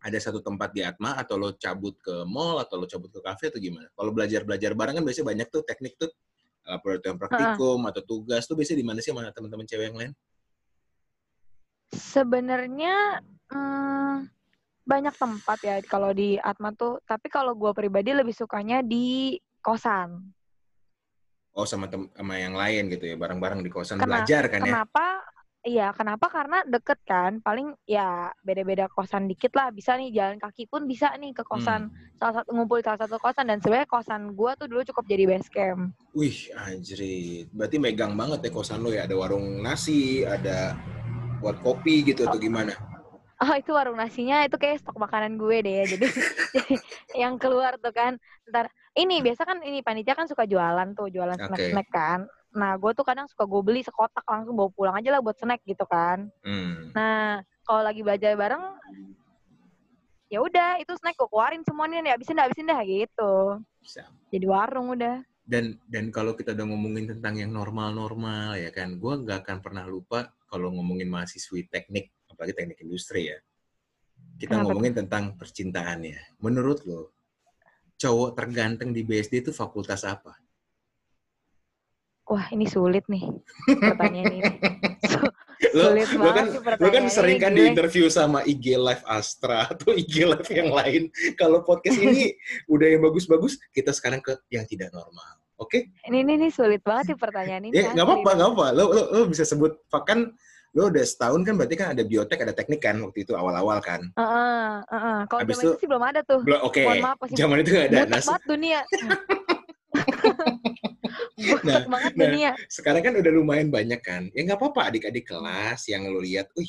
[0.00, 3.48] ada satu tempat di Atma atau lo cabut ke mall atau lo cabut ke kafe
[3.48, 3.88] atau gimana?
[3.96, 6.12] Kalau belajar-belajar bareng kan biasanya banyak tuh teknik tuh
[6.68, 10.12] laboratorium praktikum atau tugas tuh biasanya di mana sih sama teman-teman cewek yang lain?
[11.90, 14.28] Sebenarnya hmm,
[14.90, 20.34] banyak tempat ya kalau di Atma tuh, tapi kalau gue pribadi lebih sukanya di kosan.
[21.54, 24.66] Oh sama tem sama yang lain gitu ya bareng-bareng di kosan Kena- belajar kan ya?
[24.66, 25.06] Kenapa?
[25.60, 26.32] Iya, kenapa?
[26.32, 27.36] Karena deket kan.
[27.44, 29.68] Paling ya beda-beda kosan dikit lah.
[29.68, 31.92] Bisa nih jalan kaki pun bisa nih ke kosan.
[31.92, 32.16] Hmm.
[32.16, 35.52] Salah satu ngumpul salah satu kosan dan sebenarnya kosan gue tuh dulu cukup jadi base
[35.52, 35.92] camp.
[36.16, 37.52] Wih, anjrit.
[37.52, 39.04] Berarti megang banget ya kosan lo ya.
[39.04, 40.80] Ada warung nasi, ada
[41.44, 42.72] buat kopi gitu atau gimana?
[43.40, 45.84] Oh itu warung nasinya itu kayak stok makanan gue deh ya.
[45.96, 46.06] Jadi,
[47.16, 51.40] yang keluar tuh kan ntar ini biasa kan ini panitia kan suka jualan tuh jualan
[51.40, 52.20] snack snack kan.
[52.50, 55.62] Nah, gue tuh kadang suka gue beli sekotak langsung bawa pulang aja lah buat snack
[55.64, 56.28] gitu kan.
[56.42, 56.90] Hmm.
[56.92, 58.64] Nah, kalau lagi belajar bareng,
[60.26, 63.34] ya udah itu snack gue keluarin semuanya nih, habisin dah, habisin dah gitu.
[63.78, 64.02] Bisa.
[64.34, 65.22] Jadi warung udah.
[65.46, 69.86] Dan dan kalau kita udah ngomongin tentang yang normal-normal ya kan, gue nggak akan pernah
[69.86, 73.36] lupa kalau ngomongin mahasiswi teknik, apalagi teknik industri ya.
[74.40, 76.40] Kita Kenapa ngomongin tentang percintaannya.
[76.40, 77.12] Menurut lo,
[78.00, 80.40] cowok terganteng di BSD itu fakultas apa?
[82.24, 83.28] Wah, ini sulit nih
[83.76, 84.48] pertanyaan ini.
[85.76, 86.46] Lo, Sulit lo kan,
[86.82, 91.12] lo kan sering kan di interview sama IG Live Astra atau IG Live yang lain.
[91.36, 92.32] Kalau podcast ini
[92.66, 95.36] udah yang bagus-bagus, kita sekarang ke yang tidak normal.
[95.60, 95.92] Oke?
[96.08, 97.76] Ini, ini, ini sulit banget sih pertanyaan ini.
[97.76, 98.66] Ya nggak apa-apa, nggak apa.
[98.72, 100.32] Lo, lo, lo bisa sebut, kan
[100.70, 104.06] lo udah setahun kan berarti kan ada biotek, ada teknik kan waktu itu awal-awal kan.
[104.14, 105.18] Heeh, heeh.
[105.26, 106.40] Kalau Habis zaman itu itu- sih belum ada tuh.
[106.46, 106.82] Belum, oke.
[107.02, 107.98] Maaf, masih Zaman itu nggak ada.
[108.06, 108.80] Nah, banget dunia.
[111.40, 112.24] Nah, banget nah.
[112.28, 112.50] dunia.
[112.68, 114.28] sekarang kan udah lumayan banyak kan.
[114.36, 116.68] Ya nggak apa-apa adik-adik kelas yang lo lihat, wih,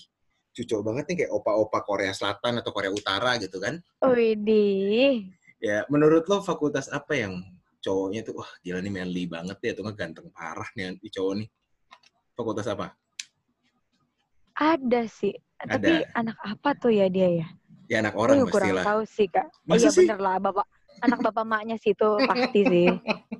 [0.56, 3.84] cucok banget nih kayak opa-opa Korea Selatan atau Korea Utara gitu kan.
[4.02, 5.28] Widih.
[5.62, 7.44] Ya, menurut lo fakultas apa yang
[7.84, 11.48] cowoknya tuh, wah gila nih manly banget ya, nggak ganteng parah nih cowok nih.
[12.34, 12.96] Fakultas apa?
[14.62, 15.34] Ada sih.
[15.58, 17.48] Tapi anak apa tuh ya dia ya?
[17.90, 18.86] Ya anak orang juga kurang pastilah.
[18.86, 19.48] tahu sih kak.
[19.66, 20.06] Masa iya sih?
[20.06, 20.66] bener lah bapak.
[21.02, 22.88] Anak bapak maknya sih itu pasti sih.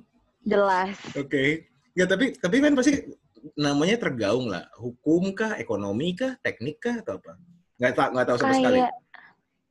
[0.50, 0.98] Jelas.
[1.14, 1.70] Oke.
[1.94, 3.06] Ya tapi tapi kan pasti
[3.54, 4.66] namanya tergaung lah.
[4.74, 7.38] Hukum kah, ekonomi kah, teknik kah atau apa?
[7.78, 8.78] Nggak tahu nggak tahu sama sekali.
[8.82, 8.92] Kayak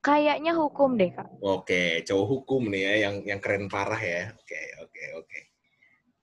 [0.01, 1.27] kayaknya hukum deh kak.
[1.43, 4.31] Oke, cowok hukum nih ya yang yang keren parah ya.
[4.39, 5.39] Oke, oke, oke.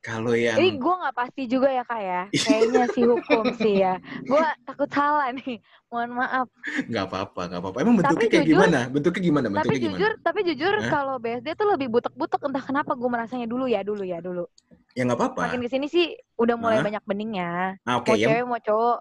[0.09, 2.23] Kalau yang Ini gue nggak pasti juga ya kak ya.
[2.33, 3.95] Kayaknya sih hukum sih ya.
[4.25, 5.61] Gue takut salah nih.
[5.87, 6.47] Mohon maaf.
[6.83, 7.79] nggak apa-apa, nggak apa-apa.
[7.79, 8.81] Emang bentuknya Tapi kayak jujur- gimana?
[8.89, 9.47] Bentuknya gimana?
[9.47, 9.93] Tapi Bentuknya gimana?
[9.95, 10.89] jujur, tapi jujur Hah?
[10.91, 14.45] kalau BSD tuh lebih butek-butek entah kenapa gue merasanya dulu ya, dulu ya, dulu.
[14.93, 15.41] Ya nggak apa-apa.
[15.47, 16.85] Makin ke sini sih udah mulai Hah?
[16.85, 17.77] banyak beningnya.
[17.83, 18.97] Ah, Oke, Mau yang cewek mau cowok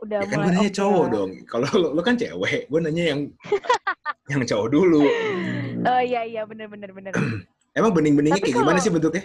[0.00, 1.30] udah ya kan mulai gue nanya oke cowok dong.
[1.44, 3.20] Kalau lo, lo kan cewek, gue nanya yang
[4.26, 5.04] yang cowok dulu.
[5.82, 7.12] Oh iya iya bener bener bener.
[7.78, 9.24] Emang bening-beningnya Tapi kayak gimana kalau- sih bentuknya?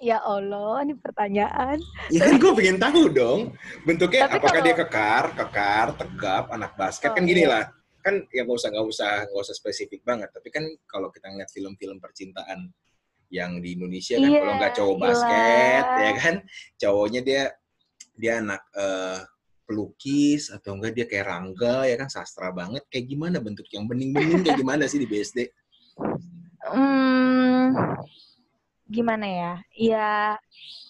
[0.00, 1.78] Ya Allah, ini pertanyaan.
[2.08, 3.40] Ya kan gue pengen tahu dong.
[3.82, 7.50] Bentuknya Tapi apakah kalau- dia kekar, kekar, tegap, anak basket Oh, kan gini iya.
[7.50, 7.64] lah.
[7.98, 10.30] Kan ya nggak usah nggak usah nggak usah spesifik banget.
[10.30, 12.70] Tapi kan kalau kita ngeliat film-film percintaan
[13.28, 15.04] yang di Indonesia kan Iya, kalau nggak cowok gila.
[15.04, 16.34] basket ya kan,
[16.78, 17.42] cowoknya dia
[18.14, 19.18] dia anak eh,
[19.68, 22.88] pelukis atau enggak dia kayak Rangga ya kan sastra banget.
[22.88, 25.44] Kayak gimana bentuk yang bening-bening kayak gimana sih di BSD?
[26.58, 27.76] Hmm,
[28.88, 29.52] gimana ya?
[29.76, 30.10] Ya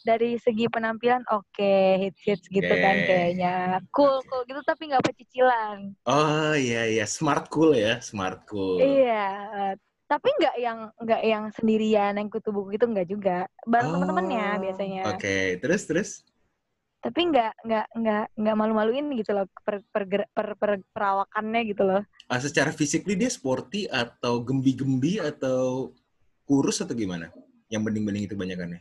[0.07, 3.83] dari segi penampilan oke, hits hits gitu kan kayaknya.
[3.93, 5.93] Cool cool gitu tapi nggak pecicilan.
[6.09, 8.81] Oh iya iya smart cool ya, smart cool.
[8.81, 9.27] Iya.
[9.59, 9.75] eh,
[10.09, 14.63] tapi nggak yang nggak yang sendirian yang kutu buku gitu nggak juga bareng teman-temannya Oh,
[14.65, 16.11] biasanya Oke, terus terus.
[16.99, 20.03] tapi nggak nggak nggak nggak malu-maluin gitu loh per, per,
[20.35, 25.93] per, per, perawakannya gitu loh Ah, secara physically dia sporty atau gembi-gembi atau
[26.49, 27.29] kurus atau gimana?
[27.69, 28.81] Yang bening-bening itu banyakannya.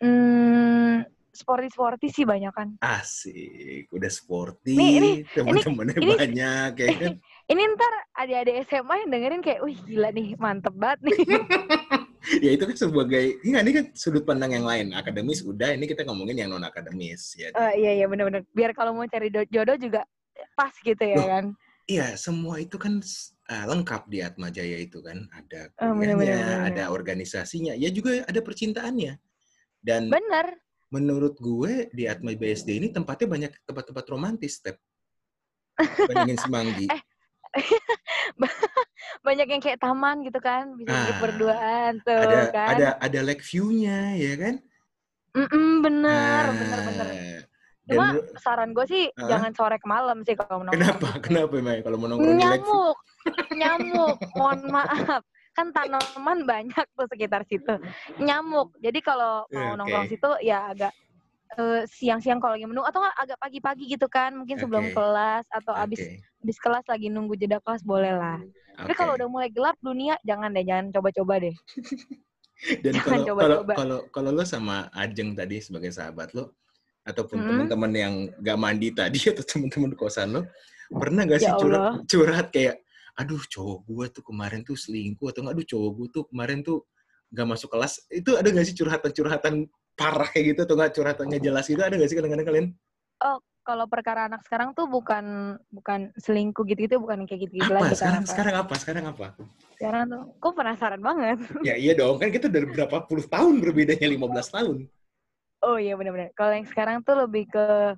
[0.00, 6.86] hmm, sporty sporty sih banyak kan Asik, udah sporty, Nih, ini- teman-temannya ini- banyak, ya
[6.98, 7.12] kan?
[7.52, 11.18] ini ntar adik-adik SMA yang dengerin kayak wih gila nih mantep banget nih
[12.44, 14.94] ya itu kan sebagai, enggak, ini kan sudut pandang yang lain.
[14.94, 17.34] Akademis udah, ini kita ngomongin yang non akademis.
[17.34, 17.50] Ya.
[17.50, 20.06] Eh, iya iya bener-bener biar kalau mau cari do- jodoh juga
[20.54, 21.44] pas gitu ya Loh, kan
[21.84, 23.02] Iya, semua itu kan
[23.50, 25.26] ah, lengkap di Atma Jaya itu kan.
[25.32, 26.68] Ada Oh, bener, kuliahnya, bener, bener.
[26.74, 29.18] ada organisasinya, ya juga ada percintaannya.
[29.82, 34.76] Dan bener menurut gue di Atma BSD ini tempatnya banyak tempat-tempat romantis, Step.
[36.08, 36.86] Bandingin Semanggi.
[36.92, 37.02] Eh,
[39.26, 43.44] banyak yang kayak taman gitu kan bisa Ah, berduaan tuh ada kan ada ada lake
[43.44, 44.54] view-nya, ya kan?
[45.32, 47.51] Mm-mm, bener bener Ah, bener dan
[47.90, 49.26] Cuma menurut- saran gue sih Hah?
[49.26, 50.78] jangan sore ke malam sih kalau nongkrong.
[50.78, 51.08] kenapa?
[51.26, 52.38] Kenapa Mai kalau mau nongkrong?
[52.38, 52.96] Nyamuk,
[53.52, 54.16] nyamuk.
[54.38, 55.22] Mohon maaf.
[55.52, 57.74] Kan tanaman banyak tuh sekitar situ.
[58.22, 58.72] Nyamuk.
[58.78, 59.78] Jadi kalau mau Oke.
[59.82, 60.94] nongkrong situ ya agak
[61.58, 66.00] eh, siang-siang kalau lagi menunggu atau agak pagi-pagi gitu kan mungkin sebelum kelas atau abis
[66.00, 68.38] Oke, abis kelas lagi nunggu jeda kelas boleh lah.
[68.72, 68.98] Tapi oke.
[68.98, 71.52] kalau udah mulai gelap dunia jangan deh jangan coba-coba deh.
[72.86, 76.54] Dan kalau kalau kalau lo sama Ajeng tadi sebagai sahabat lo
[77.02, 77.48] ataupun Hmm.
[77.48, 80.42] teman-teman yang gak mandi tadi atau teman-teman kosan lo
[80.88, 81.94] pernah gak sih Ya curhat Allah.
[82.04, 82.76] curhat kayak
[83.12, 86.78] aduh cowok gue tuh kemarin tuh selingkuh atau nggak aduh cowok gue tuh kemarin tuh
[87.28, 89.54] gak masuk kelas itu ada gak sih curhatan-curhatan
[89.92, 92.66] parah kayak gitu atau nggak curhatan nggak jelas gitu ada gak sih kadang-kadang kalian
[93.62, 95.22] Kalau perkara anak sekarang tuh bukan
[95.70, 98.30] bukan selingkuh gitu-gitu bukan kayak gitu-gitu apa lagi sekarang apa.
[98.34, 99.26] sekarang apa sekarang apa
[99.72, 101.38] Sekarang tuh kok penasaran banget.
[101.62, 104.18] ya iya dong kan kita udah berapa puluh tahun berbedanya 15
[104.50, 104.76] tahun
[105.62, 106.34] Oh iya benar-benar.
[106.34, 107.94] Kalau yang sekarang tuh lebih ke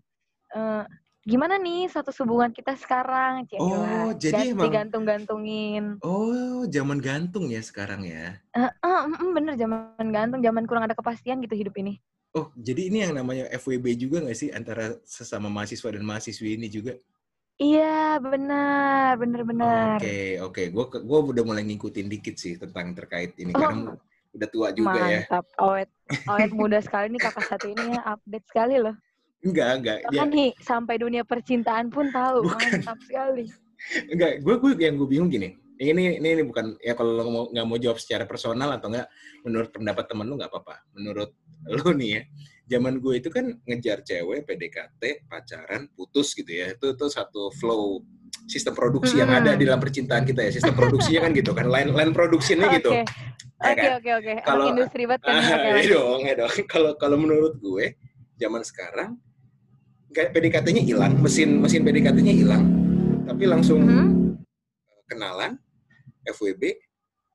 [0.52, 0.82] eh,
[1.24, 3.48] gimana nih satu hubungan kita sekarang?
[3.48, 5.84] Cie, Oh, jadi Ganti emang gantung-gantungin.
[6.04, 8.36] Oh, zaman gantung ya sekarang ya.
[8.52, 11.96] Eh, mm, mm, bener zaman gantung, zaman kurang ada kepastian gitu hidup ini.
[12.36, 16.68] Oh, jadi ini yang namanya FWB juga nggak sih antara sesama mahasiswa dan mahasiswi ini
[16.68, 16.98] juga?
[17.62, 20.02] Iya benar, benar-benar.
[20.02, 20.62] Oke, oke.
[20.74, 23.98] Gue gua udah mulai ngikutin dikit sih tentang terkait ini karena Oh,
[24.34, 25.22] udah tua juga ya.
[25.24, 25.46] mantap.
[25.56, 25.88] Awet,
[26.26, 28.94] awet muda sekali nih kakak satu ini ya, update sekali loh.
[29.44, 29.96] Enggak, enggak.
[30.00, 32.58] Ya, Bahkan nih sampai dunia percintaan pun tahu, Bukan.
[32.80, 33.44] mantap sekali.
[34.10, 34.40] enggak.
[34.40, 35.54] Gue gue yang gue bingung gini.
[35.74, 39.10] Ini ini ini bukan ya kalau lo mau nggak mau jawab secara personal atau enggak
[39.42, 40.86] menurut pendapat temen lu nggak apa-apa.
[40.94, 41.34] Menurut
[41.66, 42.20] lu nih ya,
[42.78, 46.72] zaman gue itu kan ngejar cewek, PDKT, pacaran, putus gitu ya.
[46.72, 48.00] Itu tuh satu flow
[48.46, 50.50] sistem produksi yang ada di dalam percintaan kita ya.
[50.56, 51.66] Sistem produksinya kan gitu kan.
[51.68, 52.90] Line line produksinya gitu.
[53.64, 53.92] Oke, Ya oke, kan?
[53.96, 54.32] oke, oke.
[54.34, 55.32] Anak Kalau- industri banget kan.
[55.32, 56.52] Ah, Oke, iya dong, ya dong.
[56.66, 57.86] Kalau kalau menurut gue,
[58.36, 59.10] zaman sekarang
[60.10, 62.64] kayak PDKT-nya hilang, mesin mesin PDKT-nya hilang,
[63.24, 64.36] tapi langsung Mhm.
[65.06, 65.56] kenalan,
[66.24, 66.76] FWB,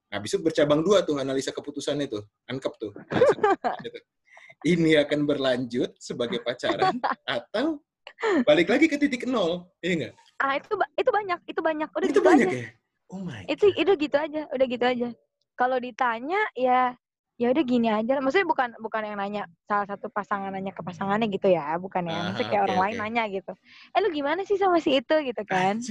[0.10, 2.94] habis itu bercabang dua tuh analisa keputusannya tuh, angkep tuh.
[4.62, 7.80] Ini akan berlanjut sebagai pacaran atau
[8.44, 10.13] balik lagi ke titik nol, iya nggak?
[10.38, 11.89] Ah itu itu banyak, itu banyak.
[11.89, 12.60] Udah Itu gitu banyak aja.
[12.60, 12.70] ya.
[13.10, 13.44] Oh my.
[13.48, 15.10] Itu itu gitu aja, udah gitu aja.
[15.60, 16.95] Kalau ditanya ya
[17.36, 18.19] ya udah gini aja.
[18.24, 22.32] Maksudnya bukan bukan yang nanya salah satu pasangan nanya ke pasangannya gitu ya, bukan ya.
[22.32, 23.02] Maksudnya kayak oke, orang lain oke.
[23.04, 23.52] nanya gitu.
[23.91, 25.80] Eh lu gimana sih sama si itu gitu kan?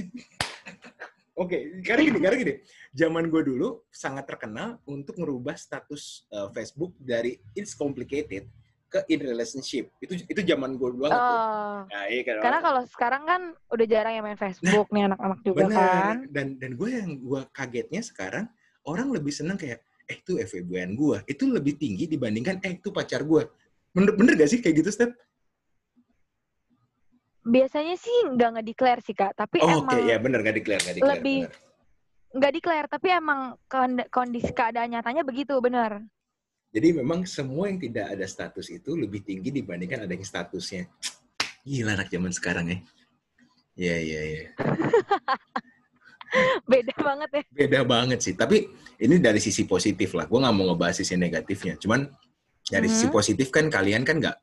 [1.39, 2.55] Oke, karena gini, karena gini.
[2.91, 8.43] Zaman gue dulu sangat terkenal untuk merubah status uh, Facebook dari it's complicated
[8.91, 9.87] ke in relationship.
[10.03, 11.15] Itu itu zaman gue dulu tuh.
[11.15, 11.87] Oh.
[11.87, 12.43] Nah, iya kan.
[12.43, 15.79] Karena kalau sekarang kan udah jarang yang main Facebook nih anak-anak juga Benar.
[15.79, 16.15] kan.
[16.27, 18.51] Dan dan gue yang gue kagetnya sekarang
[18.89, 23.21] orang lebih senang kayak eh itu FWB-an gue itu lebih tinggi dibandingkan eh itu pacar
[23.21, 23.45] gue.
[23.93, 25.13] Bener bener gak sih kayak gitu Step?
[27.39, 30.95] Biasanya sih nggak nge-declare sih kak, tapi Oh, oke emang ya bener gak declare gak
[30.97, 31.13] declare.
[31.17, 31.39] lebih
[32.29, 36.05] nggak declare, tapi emang kond- kondisi keadaan nyatanya begitu, bener.
[36.69, 40.85] Jadi memang semua yang tidak ada status itu lebih tinggi dibandingkan ada yang statusnya.
[41.65, 42.77] Gila anak zaman sekarang ya.
[43.73, 44.43] Iya, iya, iya.
[46.69, 47.43] Beda banget ya.
[47.49, 48.33] Beda banget sih.
[48.37, 48.69] Tapi
[49.01, 50.29] ini dari sisi positif lah.
[50.29, 51.75] Gue nggak mau ngebahas sisi negatifnya.
[51.77, 52.05] Cuman
[52.65, 53.13] dari sisi Mhm.
[53.13, 54.37] positif kan kalian kan nggak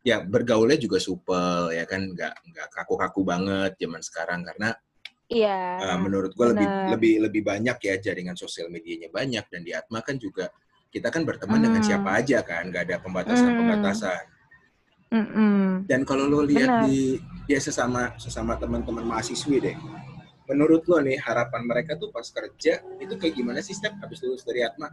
[0.00, 4.72] ya bergaulnya juga supel ya kan nggak nggak kaku-kaku banget zaman sekarang karena
[5.28, 5.60] Iya.
[5.84, 10.00] uh, menurut gue lebih lebih lebih banyak ya jaringan sosial medianya banyak dan di Atma
[10.00, 10.48] kan juga
[10.88, 11.88] kita kan berteman dengan Hmm.
[11.92, 14.22] siapa aja kan nggak ada pembatasan-pembatasan
[15.08, 15.88] Mm-mm.
[15.88, 17.16] Dan kalau lo lihat di
[17.48, 19.76] ya sesama sesama teman-teman mahasiswi deh,
[20.48, 24.42] menurut lo nih harapan mereka tuh pas kerja itu kayak gimana sih step habis lulus
[24.42, 24.88] dari Atma?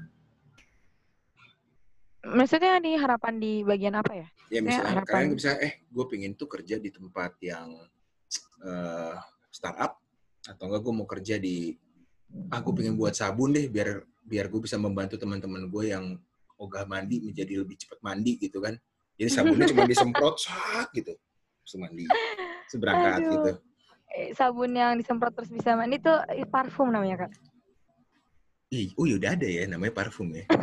[2.25, 4.27] Maksudnya nih harapan di bagian apa ya?
[4.51, 5.31] Ya misalnya harapan.
[5.31, 7.71] kalian bisa eh gue pengen tuh kerja di tempat yang
[8.65, 9.15] eh,
[9.53, 10.01] startup
[10.45, 11.73] atau enggak gue mau kerja di
[12.51, 16.17] ah gue pengen buat sabun deh biar biar gue bisa membantu teman-teman gue yang
[16.59, 18.75] ogah mandi menjadi lebih cepat mandi gitu kan.
[19.15, 21.15] Jadi sabunnya cuma disemprot sak gitu.
[21.63, 22.03] Terus mandi.
[22.11, 23.31] Aduh.
[23.31, 23.51] gitu.
[24.11, 27.31] Eh, Sabun yang disemprot terus bisa mandi itu eh, parfum namanya kak.
[28.69, 30.43] Ih, oh ya udah ada ya namanya parfum ya.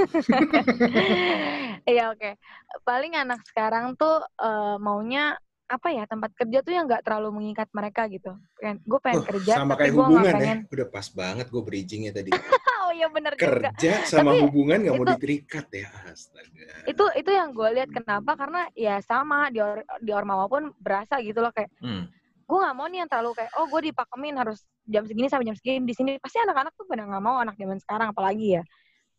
[1.83, 2.38] Iya oke.
[2.87, 5.35] Paling anak sekarang tuh eh, maunya
[5.66, 8.37] apa ya tempat kerja tuh yang nggak terlalu mengikat mereka gitu.
[8.85, 10.59] Gue pengen Oh, kerja sama tapi kayak gue hubungan pengen.
[10.62, 10.70] ya.
[10.70, 12.31] Udah pas banget gue bridgingnya tadi.
[12.85, 13.72] oh iya bener juga.
[13.72, 15.88] Kerja sama Tapi hubungan nggak mau diterikat ya.
[16.07, 16.87] Astaga.
[16.87, 21.18] Itu itu yang gue lihat kenapa karena ya sama di or, di ormawa pun berasa
[21.18, 22.07] gitu loh kayak Hmm.
[22.53, 25.57] Gue nggak mau nih yang terlalu kayak oh gue dipakemin harus jam segini sampai jam
[25.57, 26.21] segini di sini.
[26.21, 28.62] Pasti anak-anak tuh pada nggak mau anak zaman sekarang apalagi ya.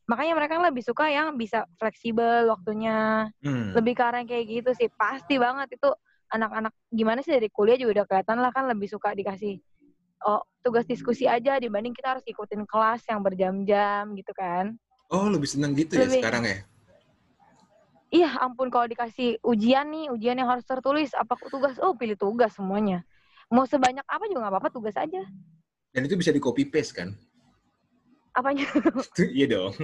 [0.06, 3.26] Makanya mereka lebih suka yang bisa fleksibel waktunya.
[3.41, 3.74] Hmm.
[3.74, 4.86] lebih ke arah yang kayak gitu sih.
[4.93, 5.89] Pasti banget itu
[6.30, 9.58] anak-anak gimana sih dari kuliah juga udah kelihatan lah kan lebih suka dikasih
[10.26, 14.78] oh tugas diskusi aja dibanding kita harus ikutin kelas yang berjam-jam gitu kan.
[15.10, 16.58] Oh lebih seneng gitu ya Lebih- sekarang ya.
[18.13, 21.82] iya ampun kalau dikasih ujian nih ujian yang harus tertulis apa tugas?
[21.82, 23.02] Oh pilih tugas semuanya
[23.49, 25.21] mau sebanyak apa juga nggak apa-apa tugas aja
[25.93, 27.10] Dan itu bisa di copy paste kan?
[28.34, 28.65] apanya
[29.38, 29.77] iya dong.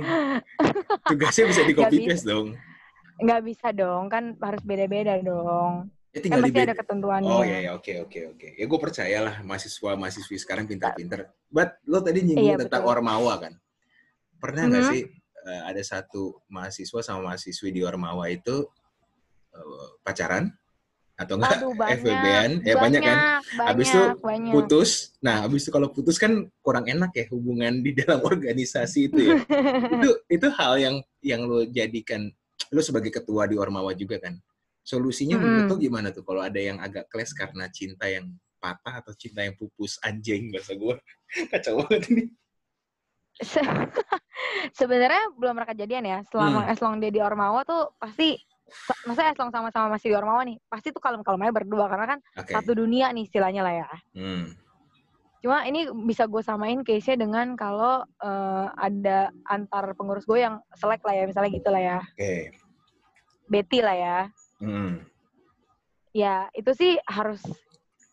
[1.06, 2.58] Tugasnya bisa di copy paste dong.
[3.20, 7.44] nggak bisa dong kan harus beda-beda dong Ya kan tinggal di pasti ada ketentuannya Oh
[7.46, 8.48] iya, oke oke oke.
[8.58, 11.30] Ya gue percayalah mahasiswa mahasiswi sekarang pintar-pintar.
[11.46, 12.94] But lo tadi nyinggung Iya, tentang betul.
[12.98, 13.54] Ormawa kan.
[14.42, 14.90] Pernah nggak Mhm.
[14.90, 15.02] sih
[15.46, 18.66] eh, ada satu mahasiswa sama mahasiswi di Ormawa itu
[19.54, 20.50] eh, pacaran
[21.20, 22.52] atau enggak banyak FWB-an?
[22.64, 23.18] Ya banyak kan.
[23.52, 24.90] banyak Habis itu banyak putus.
[25.20, 26.32] Nah, habis itu kalau putus kan
[26.64, 29.36] kurang enak ya hubungan di dalam organisasi itu ya.
[29.92, 32.32] itu itu hal yang yang lo jadikan
[32.72, 34.40] lo sebagai ketua di Ormawa juga kan.
[34.80, 35.44] Solusinya Mm-mm.
[35.44, 39.44] menurut lo gimana tuh kalau ada yang agak clash karena cinta yang patah atau cinta
[39.44, 40.96] yang pupus anjing bahasa gue
[41.52, 42.24] kacau banget ini.
[43.40, 43.64] Se-
[44.76, 46.20] Sebenarnya belum pernah kejadian ya.
[46.32, 46.72] Selama Hmm.
[46.72, 48.36] as long dia di Ormawa tuh pasti
[49.06, 52.20] maksudnya as long sama-sama masih di Ormawa nih, pasti tuh kalem-kalem aja berdua karena kan
[52.40, 52.52] Oke.
[52.54, 53.90] satu dunia nih istilahnya lah ya.
[54.16, 54.54] Hmm.
[55.40, 61.00] Cuma ini bisa gue samain case-nya dengan kalau eh, ada antar pengurus gue yang selek
[61.04, 62.00] lah ya, misalnya gitu lah ya.
[62.16, 62.34] Oke.
[63.50, 64.20] Betty lah ya.
[64.60, 65.04] Hmm.
[66.12, 67.40] Ya, itu sih harus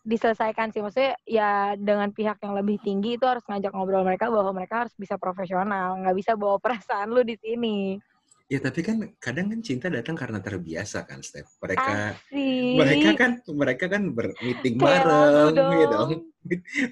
[0.07, 0.79] diselesaikan sih.
[0.79, 4.95] Maksudnya ya dengan pihak yang lebih tinggi itu harus ngajak ngobrol mereka bahwa mereka harus
[4.95, 5.99] bisa profesional.
[5.99, 7.99] Nggak bisa bawa perasaan lu di sini.
[8.47, 11.59] Ya tapi kan kadang kan cinta datang karena terbiasa kan, Steph.
[11.59, 12.73] Mereka Asik.
[12.79, 15.91] mereka kan mereka kan bermeeting Kayak lagu bareng, ya dong.
[15.91, 16.11] dong.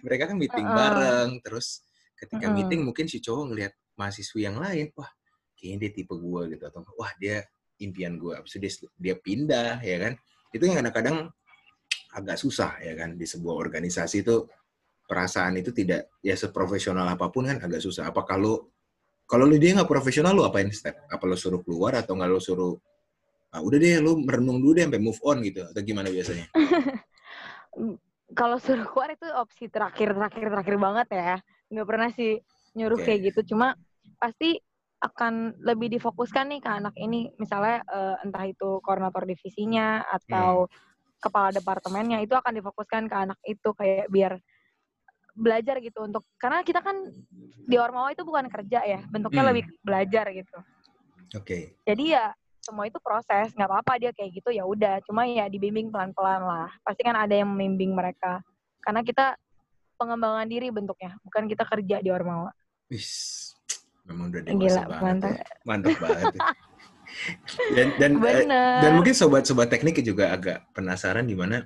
[0.04, 0.76] mereka kan meeting Uh-uh.
[0.76, 1.88] bareng, terus
[2.20, 2.60] ketika Mm-mm.
[2.60, 5.08] meeting mungkin si cowok ngelihat mahasiswi yang lain, wah
[5.56, 7.40] kayaknya dia tipe gue gitu atau wah dia
[7.80, 10.14] impian gue, abis itu dia dia pindah ya kan.
[10.52, 11.32] Itu yang kadang-kadang
[12.20, 14.44] agak susah ya kan di sebuah organisasi itu
[15.08, 18.12] perasaan itu tidak ya seprofesional apa pun kan agak susah.
[18.12, 18.75] Apa kalau
[19.26, 20.94] kalau lu dia nggak profesional lu apain step?
[21.10, 22.74] Apa lu suruh keluar atau nggak lu suruh
[23.50, 26.46] ah, udah deh lu merenung dulu deh sampai move on gitu atau gimana biasanya?
[28.40, 31.36] Kalau suruh keluar itu opsi terakhir terakhir terakhir banget ya.
[31.74, 32.38] Nggak pernah sih
[32.78, 33.06] nyuruh Oke.
[33.10, 33.56] kayak gitu.
[33.56, 33.74] Cuma
[34.22, 34.62] pasti
[35.02, 37.34] akan lebih difokuskan nih ke anak ini.
[37.42, 40.70] Misalnya eh, entah itu koordinator divisinya atau
[41.18, 44.38] kepala departemennya itu akan difokuskan ke anak itu kayak biar
[45.36, 46.96] belajar gitu untuk karena kita kan
[47.62, 49.52] di Ormawa itu bukan kerja ya bentuknya Hmm.
[49.52, 50.58] lebih belajar gitu
[51.36, 51.76] Oke.
[51.84, 52.26] jadi ya
[52.64, 56.72] semua itu proses nggak apa-apa dia kayak gitu ya udah cuma ya dibimbing pelan-pelan lah
[56.82, 58.40] pasti kan ada yang membimbing mereka
[58.82, 59.36] karena kita
[59.96, 62.50] pengembangan diri bentuknya bukan kita kerja di Ormawa
[62.88, 63.52] Wis,
[64.06, 65.02] memang udah Gila, dewasa banget.
[65.04, 65.32] mantap.
[65.34, 65.46] ya.
[65.66, 66.26] Mantap banget.
[66.32, 66.42] ya.
[67.76, 71.66] dan dan eh, bener dan mungkin sobat-sobat teknik juga agak penasaran di mana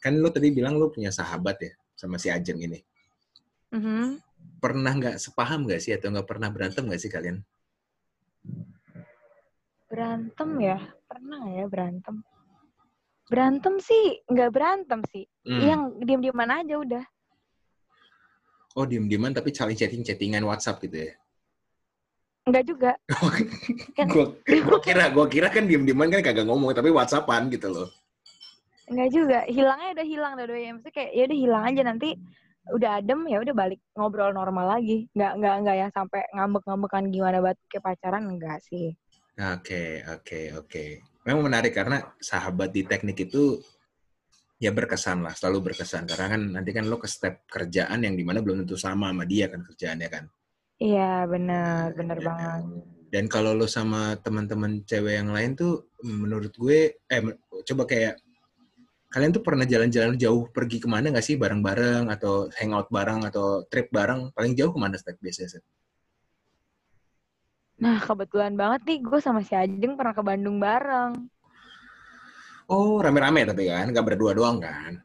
[0.00, 2.80] kan lu tadi bilang lu punya sahabat ya sama si Ajeng ini.
[3.70, 4.18] Mhm.
[4.60, 7.40] Pernah nggak sepaham nggak sih atau nggak pernah berantem nggak sih kalian?
[9.90, 10.78] berantem ya
[11.10, 12.22] pernah ya berantem
[13.26, 15.58] berantem sih nggak berantem sih Hmm.
[15.58, 17.04] yang diem-dieman aja udah
[18.78, 21.12] Oh diem-dieman tapi saling chatting-chattingan WhatsApp gitu ya?
[22.46, 22.94] nggak juga
[23.98, 27.90] Kan- gua, gua kira gua kira kan diem-dieman kan kagak ngomong tapi WhatsAppan gitu loh.
[28.86, 32.08] nggak juga hilangnya udah hilang dua-duanya maksudnya kayak ya udah hilang aja nanti
[32.76, 37.38] udah adem ya udah balik ngobrol normal lagi nggak nggak nggak yang sampai ngambek-ngambekan gimana
[37.44, 38.86] banget kayak pacaran enggak sih
[39.40, 40.84] Oke, oke, oke.
[41.26, 43.56] Memang menarik karena sahabat di teknik itu
[44.64, 46.04] ya berkesan lah, selalu berkesan.
[46.10, 49.24] Karena kan nanti kan lo ke step kerjaan yang di mana belum tentu sama sama
[49.24, 50.24] dia kan kerjaannya kan.
[50.88, 51.02] iya
[51.32, 52.62] benar benar Ya, banget
[53.10, 56.80] Dan kalau lo sama teman-teman cewek yang lain tuh, menurut gue,
[57.10, 57.20] eh
[57.68, 58.14] coba kayak
[59.10, 63.66] kalian tuh pernah jalan-jalan jauh pergi ke mana nggak sih bareng-bareng atau hangout bareng atau
[63.66, 64.30] trip bareng?
[64.30, 65.58] Paling jauh ke mana Stek biasanya?
[67.80, 71.12] Nah kebetulan banget nih gue sama si Ajeng pernah ke Bandung bareng
[72.70, 75.02] Oh rame-rame tapi kan, nggak berdua doang kan?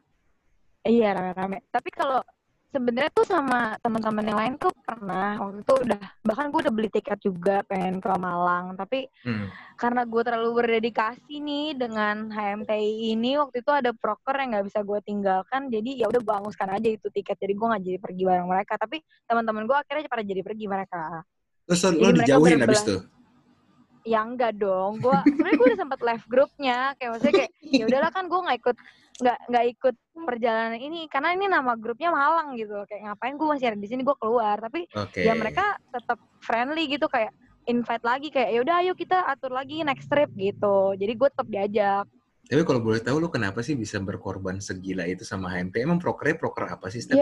[0.86, 2.22] iya rame-rame tapi kalau
[2.70, 5.38] sebenarnya tuh sama teman-teman yang lain tuh pernah.
[5.40, 8.76] Waktu itu udah bahkan gue udah beli tiket juga pengen ke Malang.
[8.76, 9.48] Tapi Hmm.
[9.76, 14.80] karena gue terlalu berdedikasi nih dengan HMTI ini waktu itu ada proker yang nggak bisa
[14.82, 15.68] gue tinggalkan.
[15.68, 17.36] Jadi ya udah gue anguskan aja itu tiket.
[17.38, 18.74] Jadi gue nggak jadi pergi bareng mereka.
[18.76, 21.00] Tapi teman-teman gue akhirnya pada jadi pergi mereka.
[21.66, 23.00] Terus lo Jadi dijauhin abis tuh?
[24.06, 25.02] Ya enggak dong.
[25.02, 28.58] Gue sebenarnya gue udah sempat live grupnya kayak maksudnya kayak ya udahlah kan gue nggak
[28.62, 28.76] ikut
[29.16, 31.00] nggak nggak ikut perjalanan ini.
[31.10, 34.56] Karena ini nama grupnya Malang gitu kayak ngapain gue masih ada di sini gue keluar.
[34.62, 35.26] Tapi Oke.
[35.26, 37.10] ya mereka tetap friendly gitu.
[37.10, 37.34] Kayak
[37.66, 38.28] invite lagi.
[38.30, 40.94] Kayak ya udah ayo kita atur lagi next trip gitu.
[40.94, 42.06] Jadi gue tetap diajak.
[42.46, 45.82] Tapi kalau boleh tahu lo kenapa sih bisa berkorban segila itu sama HMT?
[45.82, 47.18] Emang prokernya proker apa sih, Steph?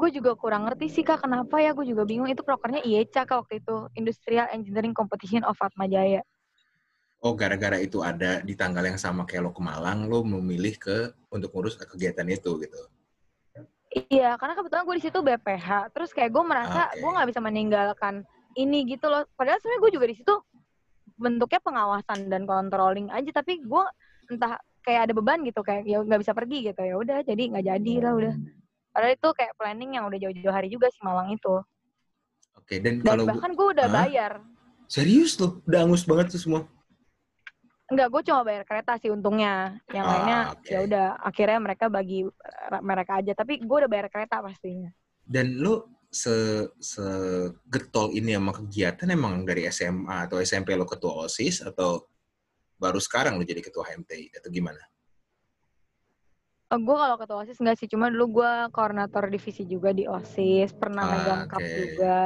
[0.00, 1.76] Gue juga kurang ngerti sih kak kenapa ya?
[1.76, 2.32] Gue juga bingung.
[2.32, 3.76] Itu prokernya IECA kak waktu itu.
[4.00, 6.24] Industrial Engineering Competition of Atma Jaya.
[7.20, 11.12] Oh, gara-gara itu ada di tanggal yang sama kayak lo ke Malang, lo memilih ke
[11.28, 12.80] untuk ngurus kegiatan itu gitu.
[14.06, 17.02] iya karena kebetulan gue di situ BPH terus kayak gue merasa Oke.
[17.02, 18.14] gue nggak bisa meninggalkan
[18.54, 19.26] ini gitu loh.
[19.34, 20.34] Padahal sebenarnya gue juga di situ
[21.18, 23.28] bentuknya pengawasan dan controlling aja.
[23.34, 23.84] Tapi gue
[24.30, 26.80] entah kayak ada beban gitu kayak ya nggak bisa pergi gitu.
[26.80, 28.34] Ya udah jadi nggak jadi lah udah
[28.90, 31.62] padahal itu kayak planning yang udah jauh-jauh hari juga sih Malang itu
[32.58, 33.96] Oke, dan dan kalau bahkan gue udah Hah?
[34.04, 34.32] bayar
[34.90, 36.62] serius lo, udah angus banget tuh semua.
[37.90, 39.78] Enggak, gue cuma bayar kereta sih untungnya.
[39.90, 40.66] Yang Ah, lainnya oke.
[40.70, 42.22] ya udah akhirnya mereka bagi
[42.82, 43.32] mereka aja.
[43.34, 44.90] Tapi gue udah bayar kereta pastinya.
[45.26, 47.02] Dan lo se se
[47.70, 52.06] getol ini sama kegiatan emang dari SMA atau SMP lo ketua OSIS atau
[52.78, 54.78] baru sekarang lu jadi ketua HMTI atau gimana?
[56.70, 60.70] Oh, gue kalau ketua OSIS enggak sih, cuma dulu gue koordinator divisi juga di OSIS,
[60.70, 61.74] pernah Ah, megang cup oke.
[61.74, 62.18] juga.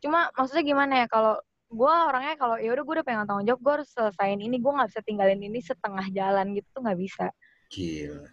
[0.00, 1.36] Cuma maksudnya gimana ya, kalau
[1.68, 4.72] gue orangnya kalau ya udah gue udah pengen tanggung jawab, gue harus selesaiin ini, gue
[4.72, 7.26] nggak bisa tinggalin ini setengah jalan gitu tuh nggak bisa.
[7.68, 8.28] Gila.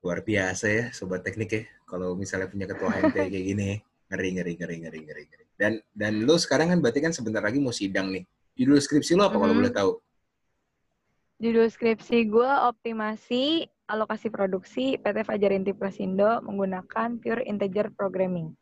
[0.00, 1.62] Luar biasa ya sobat teknik ya.
[1.84, 3.70] Kalau misalnya punya ketua HMTI kayak gini.
[4.08, 5.22] Ngeri, ngeri, ngeri, ngeri, ngeri.
[5.28, 5.44] ngeri.
[5.56, 8.24] Dan dan lu sekarang kan berarti kan sebentar lagi mau sidang nih.
[8.56, 9.60] Judul skripsi lu apa kalau Mhm.
[9.60, 9.92] boleh tahu?
[11.40, 18.54] Judul skripsi gue optimasi alokasi produksi PT Fajar Inti Prasindo menggunakan pure integer programming.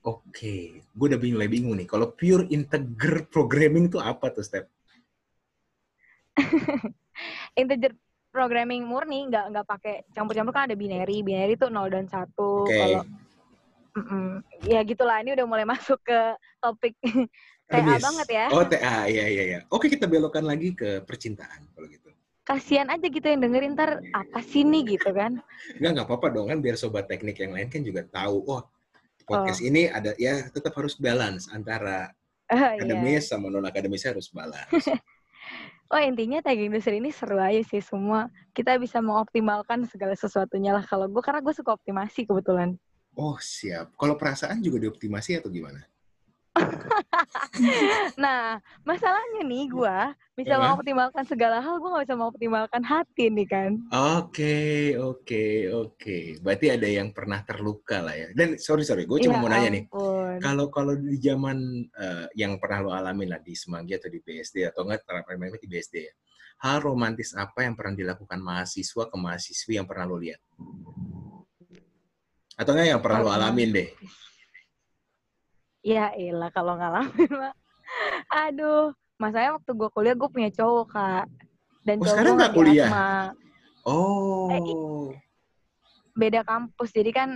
[0.00, 1.84] Oke, gue udah mulai bingung nih.
[1.84, 4.64] Kalau pure integer programming itu apa tuh, Step?
[7.60, 7.92] Integer
[8.30, 12.78] programming murni nggak nggak pakai campur-campur kan ada binary binary itu 0 dan 1 Oke.
[12.78, 13.02] kalau
[13.90, 14.38] Mm-mm.
[14.70, 16.94] ya gitulah ini udah mulai masuk ke topik
[17.66, 19.58] TA banget ya Oh, TA, iya, iya, iya.
[19.70, 22.10] Oke, kita belokkan lagi ke percintaan kalau gitu.
[22.44, 25.38] Kasihan aja gitu yang dengerin ntar apa sih nih gitu kan
[25.78, 28.62] Enggak, nggak apa-apa dong kan biar sobat teknik yang lain kan juga tahu, oh
[29.28, 32.10] podcast ini ada ya tetap harus balance antara
[32.50, 32.82] Ah, iya.
[32.82, 34.70] akademis sama non akademisnya harus balance.
[35.90, 40.86] Oh intinya tagging industri ini seru aja sih semua kita bisa mengoptimalkan segala sesuatunya lah
[40.86, 42.78] kalau gue karena gue suka optimasi kebetulan
[43.18, 43.90] Oh siap.
[43.98, 45.82] Kalau perasaan juga dioptimasi atau gimana?
[48.22, 49.98] nah masalahnya nih gue
[50.34, 50.62] bisa Apa?
[50.66, 56.18] mengoptimalkan segala hal gue nggak bisa mengoptimalkan hati nih kan Oke, oke, oke.
[56.38, 58.30] Berarti ada yang pernah terluka lah ya.
[58.30, 59.84] Dan sorry sorry, gue cuma Ya mau nanya nih.
[60.38, 61.58] Kalau kalau di zaman
[61.90, 65.66] eh, yang pernah lo alami lah di Semanggi atau di BSD atau enggak terapkan di
[65.66, 66.14] BSD ya.
[66.62, 70.38] Hal romantis apa yang pernah dilakukan mahasiswa ke mahasiswi yang pernah lo lihat?
[72.54, 73.88] Atau enggak yang pernah lo alamin deh?
[75.80, 77.54] Ya elah kalau ngalamin mah.
[78.48, 81.26] Aduh, masanya waktu gue kuliah gue punya cowok kak.
[81.80, 82.88] Dan Oh, cowok sekarang nggak di kuliah?
[82.88, 83.10] Atma.
[83.88, 85.10] Oh.
[86.12, 87.30] Beda kampus, jadi kan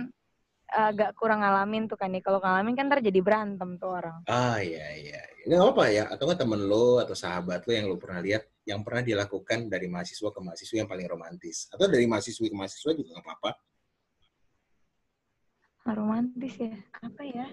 [0.65, 2.21] agak kurang ngalamin tuh kan nih.
[2.21, 4.21] Kalau ngalamin kan ntar jadi berantem tuh orang.
[4.29, 5.21] Ah iya iya.
[5.49, 6.03] Nggak apa-apa ya.
[6.13, 9.89] Atau nggak temen lo atau sahabat lo yang lo pernah lihat yang pernah dilakukan dari
[9.89, 11.65] mahasiswa ke mahasiswa yang paling romantis.
[11.73, 13.51] Atau dari mahasiswi ke mahasiswa juga nggak apa-apa.
[15.85, 17.45] Romantis ya, apa ya?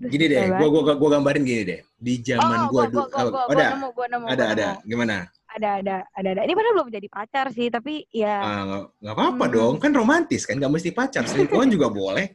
[0.00, 1.80] Gini deh, gua, gua, gua gambarin gini deh.
[2.00, 4.34] Di zaman oh, gua, gua, dulu, gua, gua, gua, oh, ada, nemu, gua nemu, ada,
[4.40, 4.68] gua ada.
[4.72, 4.88] nemu.
[4.88, 5.16] Gimana?
[5.50, 6.42] Ada, ada, ada, ada.
[6.46, 9.52] Ini padahal belum jadi pacar sih, tapi ya Ah, nggak nggak apa-apa Hmm.
[9.52, 12.32] dong, kan romantis kan, nggak mesti pacar, selingkuhan juga boleh.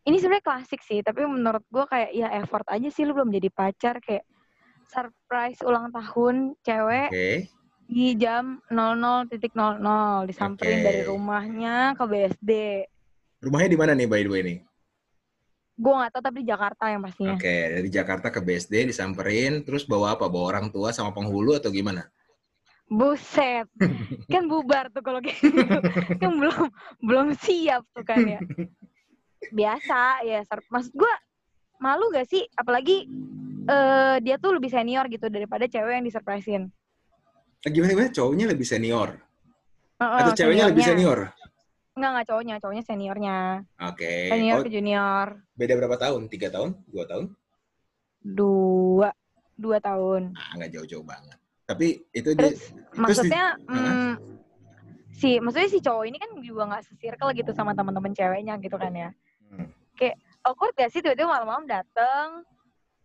[0.00, 3.52] ini sebenarnya klasik sih, tapi menurut gua kayak ya effort aja sih lu belum jadi
[3.52, 4.24] pacar kayak
[4.88, 7.30] surprise ulang tahun cewek Oke,
[7.86, 9.54] di jam 00.00
[10.26, 10.86] disamperin Oke.
[10.88, 12.50] dari rumahnya ke BSD.
[13.38, 14.58] rumahnya di mana nih by the way nih?
[15.80, 17.40] Gua nggak tahu tapi di Jakarta yang pastinya.
[17.40, 20.28] Oke, dari Jakarta ke BSD disamperin, terus bawa apa?
[20.28, 22.04] Bawa orang tua sama penghulu atau gimana?
[22.84, 23.64] Buset.
[24.32, 25.80] kan bubar tuh kalau kayak gitu.
[26.20, 26.68] kan belum
[27.00, 28.40] belum siap tuh kan ya.
[29.48, 31.16] Biasa ya, maksud gua
[31.80, 33.08] malu gak sih apalagi
[33.64, 36.68] eh dia tuh lebih senior gitu daripada cewek yang disurprisein.
[37.64, 38.10] Eh, Gimana gimana?
[38.12, 39.16] Cowoknya lebih senior
[39.96, 41.32] Heeh, atau ceweknya lebih seniornya.
[41.32, 41.39] senior?
[41.98, 43.38] Enggak, enggak cowoknya, cowoknya seniornya.
[43.82, 44.30] Oke.
[44.30, 45.26] Senior Oh, ke junior.
[45.58, 46.30] beda berapa tahun?
[46.30, 46.70] Tiga tahun?
[46.86, 47.24] Dua tahun?
[48.20, 49.10] Dua,
[49.58, 50.22] dua tahun.
[50.38, 51.38] Ah, nggak jauh-jauh banget.
[51.66, 52.60] Tapi itu dia, Terus
[52.98, 53.94] maksudnya Heeh.
[53.94, 54.14] mm,
[55.14, 58.92] si maksudnya si cowok ini kan juga nggak se-circle gitu sama teman-teman ceweknya gitu kan
[58.94, 59.10] ya.
[59.50, 59.68] Hmm.
[60.40, 62.48] Awkward gak sih tiba-tiba malam-malam dateng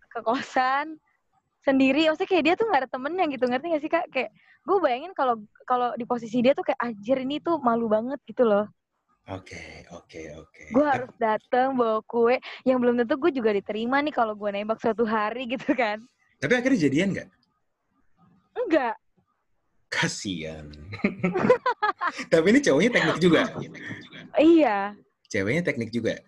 [0.07, 0.95] ke kosan
[1.67, 4.05] sendiri, maksudnya kayak dia tuh nggak ada temennya gitu, ngerti gak sih kak?
[4.07, 4.31] Kayak
[4.65, 8.41] gue bayangin kalau kalau di posisi dia tuh kayak anjir ini tuh malu banget gitu
[8.41, 8.65] loh.
[9.25, 9.57] Oke,
[9.89, 10.63] oke, oke.
[10.69, 14.77] Gue harus dateng bawa kue yang belum tentu gue juga diterima nih kalau gue nembak
[14.77, 15.97] suatu hari gitu kan.
[16.37, 17.29] Tapi akhirnya jadian nggak?
[18.55, 18.95] Enggak,
[19.87, 20.69] Kasian.
[22.31, 23.41] Tapi ini cowoknya teknik juga.
[24.35, 24.93] iya,
[25.25, 26.19] Ceweknya teknik juga.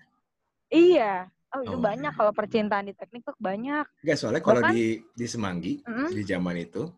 [0.67, 1.27] iya.
[1.47, 1.81] Oh itu Oh.
[1.81, 3.87] banyak kalau percintaan di teknik tuh banyak.
[4.03, 4.85] Enggak, soalnya kalau Bahkan- di
[5.15, 6.11] di Semanggi Mm.
[6.11, 6.91] di zaman itu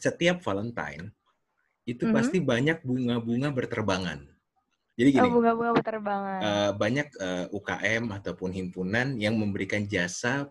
[0.00, 1.12] setiap Valentine
[1.84, 2.12] itu Mhm.
[2.12, 4.24] pasti banyak bunga-bunga berterbangan.
[4.96, 6.40] Jadi gini, Oh bunga-bunga berterbangan.
[6.40, 10.48] eh, banyak eh, UKM ataupun himpunan yang memberikan jasa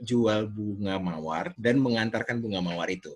[0.00, 3.10] jual bunga mawar dan mengantarkan bunga mawar itu.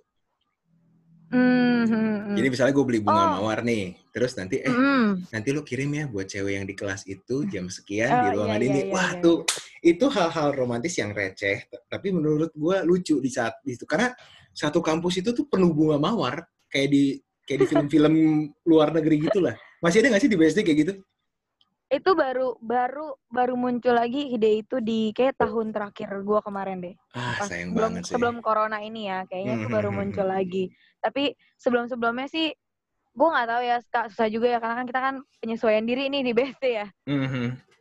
[1.29, 2.35] Hmm, hmm, hmm.
[2.41, 3.31] Jadi misalnya gue beli bunga Oh.
[3.39, 5.29] mawar nih, terus nanti eh Mm.
[5.29, 8.61] nanti lu kirim ya buat cewek yang di kelas itu jam sekian Oh, di ruangan
[8.65, 8.81] iya, ini.
[8.89, 9.37] iya, Wah iya, tuh
[9.85, 14.17] itu hal-hal romantis yang receh, tapi menurut gua lucu di saat itu karena
[14.55, 17.05] satu kampus itu tuh penuh bunga mawar kayak di
[17.49, 18.15] kayak di film-film
[18.69, 19.55] luar negeri gitulah.
[19.81, 20.95] Masih ada nggak sih di BSD kayak gitu?
[21.89, 26.95] itu baru baru baru muncul lagi ide itu di kayak tahun terakhir gua kemarin deh.
[27.17, 28.13] Ah, Pas sayang sebelum banget sih.
[28.13, 30.37] sebelum corona ini ya, kayaknya itu baru hmm, hmm, muncul hmm.
[30.37, 30.65] lagi.
[31.01, 31.25] Tapi
[31.57, 32.53] sebelum-sebelumnya sih
[33.17, 36.23] gua nggak tahu ya, Kak, susah juga ya karena kan kita kan penyesuaian diri nih
[36.29, 36.87] di BSD ya.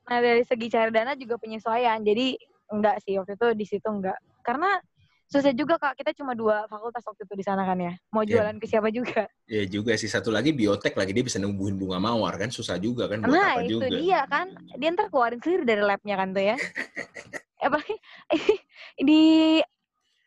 [0.08, 2.00] Nah, dari segi cari dana juga penyesuaian.
[2.00, 2.40] Jadi
[2.72, 4.16] enggak sih waktu itu di situ enggak.
[4.40, 4.80] Karena
[5.28, 7.94] susah juga Kak, kita cuma dua fakultas waktu itu di sana kan ya.
[8.10, 8.40] Mau Iya.
[8.40, 9.28] jualan ke siapa juga.
[9.44, 13.12] Ya juga sih satu lagi biotek lagi dia bisa numbuhin bunga mawar kan susah juga
[13.12, 13.88] kan buat Nah, apa itu juga.
[13.92, 14.48] dia kan.
[14.74, 16.56] Dia ntar keluarin sendiri dari labnya kan tuh ya.
[17.66, 17.96] Apalagi
[19.04, 19.22] di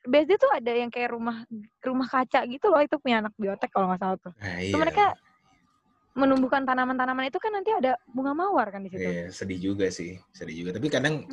[0.00, 1.44] BSD tuh ada yang kayak rumah
[1.80, 2.80] rumah kaca gitu loh.
[2.84, 4.32] Itu punya anak biotek kalau nggak salah tuh.
[4.36, 4.76] Nah, iya.
[4.76, 5.16] mereka
[6.10, 9.00] menumbuhkan tanaman-tanaman itu kan nanti ada bunga mawar kan di situ.
[9.00, 10.70] Iya, sedih juga sih, sedih juga.
[10.76, 11.24] Tapi kadang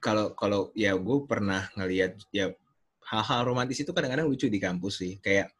[0.00, 2.50] kalau kalau ya gue pernah ngelihat ya
[3.08, 5.16] hal-hal romantis itu kadang-kadang lucu di kampus sih.
[5.18, 5.52] Kayak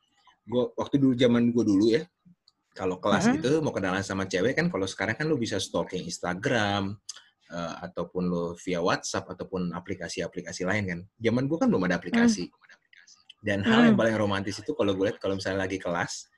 [0.44, 2.04] gue waktu dulu zaman gue dulu ya,
[2.72, 3.36] kalau kelas Mhm.
[3.40, 6.96] itu mau kenalan sama cewek kan kalau sekarang kan lu bisa stalking Instagram
[7.48, 11.00] eh, ataupun lu via WhatsApp ataupun aplikasi-aplikasi lain kan.
[11.16, 12.52] Zaman gue kan belum ada aplikasi.
[13.40, 14.02] Dan hal yang Hmm.
[14.04, 16.28] paling romantis itu kalau gue lihat kalau misalnya lagi kelas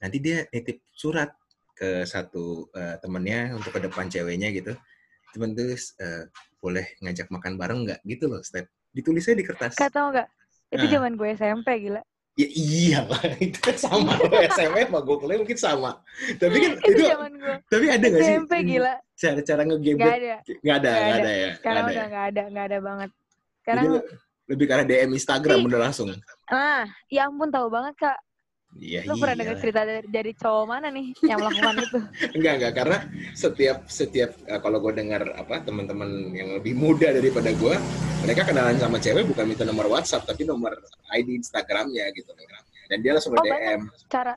[0.00, 1.28] nanti dia nitip surat
[1.76, 4.72] ke satu eh, temennya untuk ke depan ceweknya gitu.
[5.36, 6.24] Temen tulis eh,
[6.56, 8.64] boleh ngajak makan bareng nggak gitu loh, Step.
[8.96, 9.76] Ditulisnya di kertas.
[9.76, 10.24] Kak tau nggak?
[10.68, 10.92] Itu Nah.
[10.92, 12.02] zaman gue SMP gila.
[12.36, 15.90] Ya iyalah, itu kan sama lo SMP sama gue kuliah mungkin sama.
[16.36, 18.94] Tapi kan Itu itu, zaman gue tapi ada nggak sih SMP gila.
[19.14, 20.12] cara-cara Gak ngegebet?
[20.12, 20.36] ada.
[20.60, 21.32] Nggak ada, nggak ada.
[21.32, 21.50] ya.
[21.56, 22.06] Sekarang ada udah ya?
[22.06, 23.10] nggak ada, nggak ada banget.
[23.56, 24.06] Sekarang, le-
[24.46, 25.66] lebih karena DM Instagram Ih.
[25.66, 26.08] udah langsung.
[26.46, 28.18] ah, ya ampun tahu banget kak.
[28.76, 29.62] Iya, Lu pernah dengar iyalah.
[29.64, 31.98] cerita dari, dari cowok mana nih yang melakukan itu?
[32.36, 32.98] Enggak, enggak karena
[33.32, 37.74] setiap setiap eh, kalau gue dengar apa teman-teman yang lebih muda daripada gue,
[38.22, 40.76] mereka kenalan sama cewek bukan minta nomor WhatsApp tapi nomor
[41.12, 42.30] ID Instagramnya gitu.
[42.86, 43.80] Dan dia langsung Oh, nge-DM.
[44.12, 44.34] Cara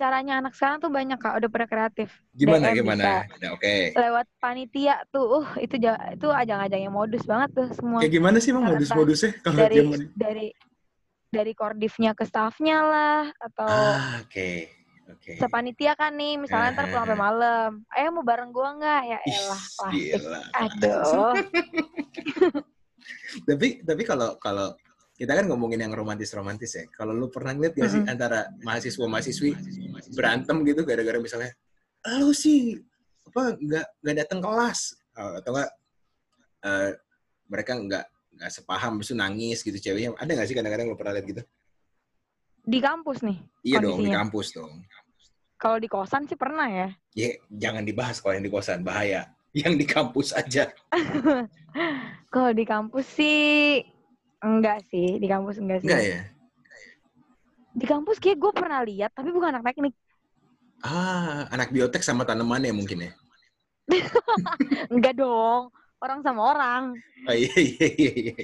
[0.00, 2.08] caranya anak sekarang tuh banyak kak, udah pada kreatif.
[2.32, 3.28] Gimana DM gimana?
[3.36, 3.92] Nah, oke.
[3.92, 8.00] Lewat panitia tuh, uh itu itu ajang-ajangnya modus banget tuh semua.
[8.00, 10.46] Kayak gimana sih emang modus-modusnya kalau Dari zaman dari
[11.30, 14.50] dari kordifnya ke staffnya lah atau Ah, oke.
[15.10, 15.34] Oke.
[15.42, 17.70] sepanitia kan nih misalnya ntar pulang sampai malam.
[17.98, 19.02] Ayo mau bareng gua nggak?
[19.10, 20.22] Ya elah plastik
[20.54, 21.34] aduh.
[23.48, 24.70] Tapi tapi kalau kalau
[25.18, 26.84] kita kan ngomongin yang romantis-romantis ya.
[26.94, 29.50] Kalau lu pernah ngeliat gak sih antara mahasiswa-mahasiswi
[30.14, 31.52] berantem gitu gara-gara misalnya
[32.22, 32.78] lu sih
[33.26, 34.94] apa nggak nggak datang kelas.
[35.18, 35.70] Eh, atau enggak
[37.50, 38.04] mereka nggak
[38.40, 40.16] nggak sepaham terus nangis gitu ceweknya.
[40.16, 41.42] Ada nggak sih kadang-kadang lu pernah lihat gitu?
[42.64, 44.18] Di kampus nih iya dong di Kondisinya.
[44.24, 44.72] kampus dong.
[45.60, 46.88] Kalau di kosan sih pernah ya.
[47.12, 49.28] Ya jangan dibahas kalau yang di kosan bahaya.
[49.52, 50.72] Yang di kampus aja.
[52.32, 53.82] Kalau di kampus sih
[54.38, 55.18] enggak sih.
[55.18, 55.90] Di kampus enggak sih.
[55.90, 56.20] Enggak ya?
[57.74, 59.92] Di kampus kayak gue pernah lihat tapi bukan anak teknik.
[60.86, 63.12] Ah anak biotek sama tanamannya mungkin ya?
[64.94, 66.82] Enggak dong orang sama orang.
[67.28, 68.34] Oh, iya iya iya iya.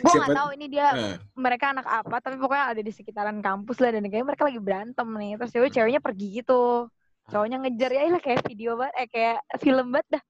[0.00, 3.76] gue nggak tahu ini dia Eh, mereka anak apa tapi pokoknya ada di sekitaran kampus
[3.84, 5.32] lah dan kayaknya mereka lagi berantem nih.
[5.36, 6.88] Terus cewek ceweknya pergi gitu.
[7.28, 10.22] Cowoknya ngejar ya lah kayak video banget eh kayak film banget dah.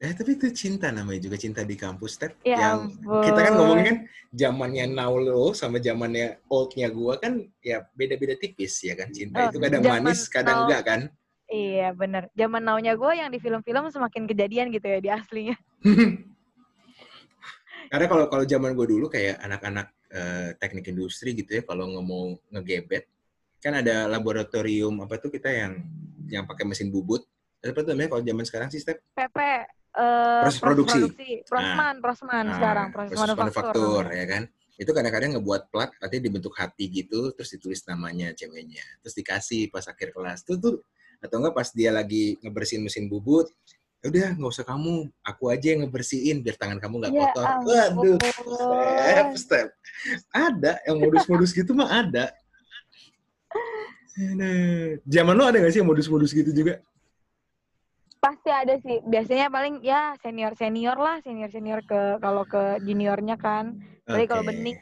[0.00, 2.32] Eh tapi itu cinta namanya juga cinta di kampus, Step.
[2.40, 3.20] ya yang ampun.
[3.20, 3.96] kita kan ngomongin kan
[4.32, 9.12] zamannya now lo sama zamannya oldnya gua kan ya beda-beda tipis ya kan?
[9.12, 11.00] Cinta Oh, itu kadang manis kadang now- enggak kan.
[11.50, 12.30] Iya bener.
[12.38, 15.56] Zaman now-nya gue yang di film-film semakin kejadian gitu ya di aslinya.
[17.90, 22.38] Karena kalau kalau zaman gua dulu kayak anak-anak eh, teknik industri gitu ya kalau ngomong
[22.54, 23.10] ngegebet
[23.58, 25.82] kan ada laboratorium apa tuh kita yang
[26.30, 27.26] yang pakai mesin bubut.
[27.60, 29.02] Apa tuh namanya kalau zaman sekarang sih, Step?
[29.12, 29.66] PP eh
[30.46, 31.42] Proses produksi.
[31.50, 34.06] Prosman, prosman Nah, sekarang proses, manufaktur.
[34.14, 34.46] ya kan
[34.80, 39.84] itu kadang-kadang ngebuat plat nanti dibentuk hati gitu terus ditulis namanya ceweknya terus dikasih pas
[39.84, 40.74] akhir kelas tuh tuh
[41.20, 43.48] atau enggak pas dia lagi ngebersihin mesin bubut
[44.00, 47.46] "Ya udah nggak usah kamu aku aja yang ngebersihin biar tangan kamu nggak Ya kotor
[47.46, 47.68] ampun.
[47.68, 48.18] waduh
[48.56, 49.66] step step
[50.32, 52.32] ada yang modus-modus gitu mah ada
[54.20, 54.98] Aduh.
[55.06, 56.80] zaman lu ada gak sih yang modus-modus gitu juga
[58.20, 59.00] Pasti ada sih.
[59.00, 63.80] Biasanya paling ya senior-senior lah, senior-senior ke kalau ke juniornya kan.
[64.04, 64.52] Jadi kalau Oke.
[64.52, 64.76] bening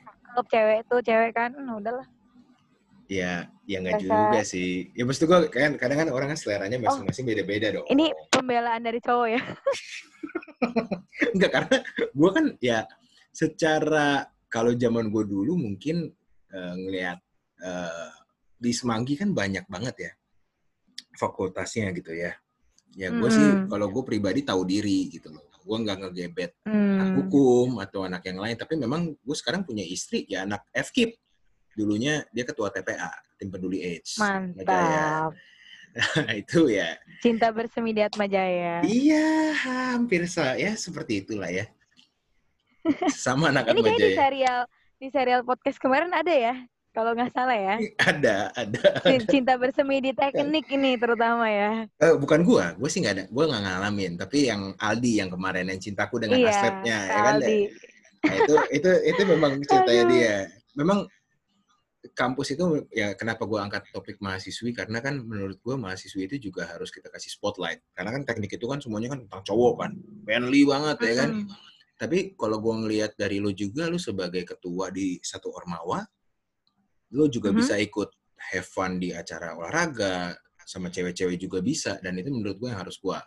[0.50, 2.02] cewek tuh cewek kan, nah udahlah.
[3.08, 6.92] Ya ya nggak juga sih ya maksud gua kan kadang kan orang kan seleranya Oh.
[6.92, 9.40] masing-masing beda-beda dong Ini pembelaan dari cowok ya.
[11.34, 11.76] Enggak, karena
[12.12, 12.78] gue kan ya
[13.30, 16.08] secara kalau zaman gue dulu mungkin
[16.48, 17.18] eh, ngelihat
[17.60, 18.10] eh,
[18.58, 20.12] di Semanggi kan banyak banget ya
[21.14, 22.34] fakultasnya gitu ya.
[22.92, 23.68] Ya gue sih Mm-mm.
[23.70, 25.46] kalau gue pribadi tahu diri gitu loh.
[25.62, 27.16] Gue nggak ngegebet anak Hmm.
[27.22, 28.56] hukum atau anak yang lain.
[28.56, 31.14] Tapi memang gue sekarang punya istri ya anak FKIP.
[31.78, 33.06] Dulunya dia ketua TPA,
[33.38, 34.18] Tim Peduli AIDS.
[34.18, 35.30] Mantap.
[35.94, 36.98] Nah, itu ya.
[37.22, 38.82] Cinta bersemi di Atma Jaya.
[38.82, 41.70] Iya, hampir sa ya seperti itulah ya.
[43.14, 44.60] Sama anak Ini Atma kayak di serial
[44.98, 46.54] di serial podcast kemarin ada ya,
[46.90, 47.78] kalau nggak salah ya.
[48.10, 48.82] Ada, ada.
[49.06, 51.86] Cin- Cinta bersemi di teknik ini terutama ya.
[52.02, 54.12] Eh, bukan gua, gua sih nggak ada, gua nggak ngalamin.
[54.18, 57.34] Tapi yang Aldi yang kemarin yang cintaku dengan Iya, Aslepnya, ya kan?
[57.38, 57.60] Aldi.
[58.18, 60.10] Nah, itu itu itu memang ceritanya Aduh.
[60.10, 60.36] dia.
[60.74, 60.98] Memang
[62.18, 66.66] kampus itu ya kenapa gua angkat topik mahasiswi karena kan menurut gua mahasiswi itu juga
[66.66, 67.78] harus kita kasih spotlight.
[67.94, 69.90] Karena kan teknik itu kan semuanya kan tentang cowok kan.
[70.26, 71.30] Manly banget ya kan.
[71.94, 76.02] Tapi kalau gua ngelihat dari lu juga lu sebagai ketua di satu ormawa,
[77.14, 77.58] lu juga Mhm.
[77.62, 78.10] bisa ikut
[78.50, 80.34] have fun di acara olahraga
[80.66, 83.24] sama cewek-cewek juga bisa dan itu menurut gue yang harus gua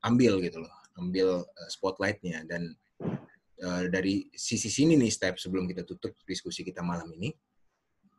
[0.00, 2.72] ambil gitu loh ambil uh, spotlightnya dan
[3.60, 7.30] uh, dari sisi sini nih step sebelum kita tutup diskusi kita malam ini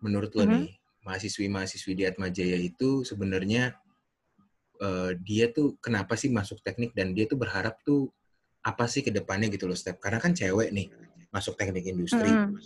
[0.02, 0.52] menurut lo Mhm.
[0.52, 0.68] nih
[1.02, 3.74] mahasiswi-mahasiswi di Atma Jaya itu sebenarnya
[4.82, 8.10] uh, dia tuh kenapa sih masuk teknik dan dia tuh berharap tuh
[8.62, 10.94] apa sih ke depannya gitu loh step karena kan cewek nih
[11.34, 12.62] masuk teknik industri Mm-mm.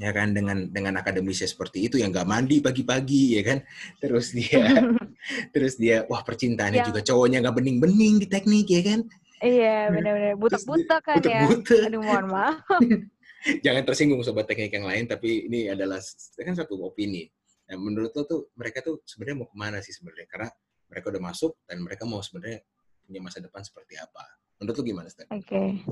[0.00, 3.58] ya kan dengan dengan akademisnya seperti itu yang nggak mandi pagi-pagi ya kan
[4.00, 4.64] terus dia
[5.52, 9.00] terus dia wah percintaannya Yang- juga cowoknya nggak bening-bening di teknik ya kan
[9.42, 11.42] Iya, benar-benar butek-butek kan ya.
[11.42, 12.62] butek-butek Aduh, mohon maaf.
[13.64, 15.98] jangan tersinggung sobat teknik yang lain tapi ini adalah
[16.38, 17.26] kan satu opini
[17.66, 20.48] nah, menurut lo tuh mereka tuh sebenarnya mau ke mana sih sebenarnya karena
[20.90, 22.60] mereka udah masuk dan mereka mau sebenarnya
[23.02, 25.26] punya masa depan seperti apa menurut lo gimana Stan?
[25.34, 25.82] Oke.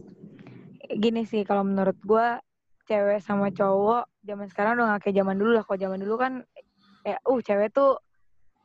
[0.95, 2.39] Gini sih kalau menurut gua
[2.87, 5.67] cewek sama cowok zaman sekarang udah nggak kayak zaman dulu lah.
[5.67, 6.33] Kalau zaman dulu kan
[7.03, 7.99] kayak uh cewek tuh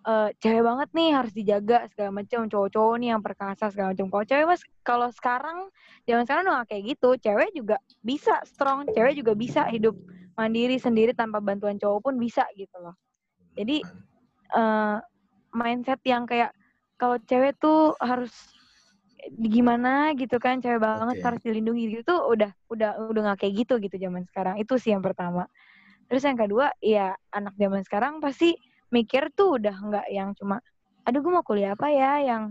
[0.06, 4.08] eh, cewek banget nih harus dijaga segala macam cowok-cowok nih yang perkasa segala macam.
[4.14, 5.58] Kalau cewek mas kalau sekarang
[6.06, 7.10] zaman sekarang udah kayak gitu.
[7.20, 9.98] Cewek juga bisa strong, cewek juga bisa hidup
[10.38, 12.96] mandiri sendiri tanpa bantuan cowok pun bisa gitu loh.
[13.58, 13.82] Jadi
[14.56, 14.98] eh,
[15.56, 16.52] mindset yang kayak
[16.96, 18.32] kalau cewek tuh harus
[19.32, 21.26] gimana gitu kan cewek banget Oke.
[21.26, 24.94] harus dilindungi gitu tuh udah udah udah nggak kayak gitu gitu zaman sekarang itu sih
[24.94, 25.50] yang pertama
[26.06, 28.54] terus yang kedua ya anak zaman sekarang pasti
[28.94, 30.62] mikir tuh udah nggak yang cuma
[31.06, 32.22] aduh gue mau kuliah apa ya?
[32.26, 32.44] Yang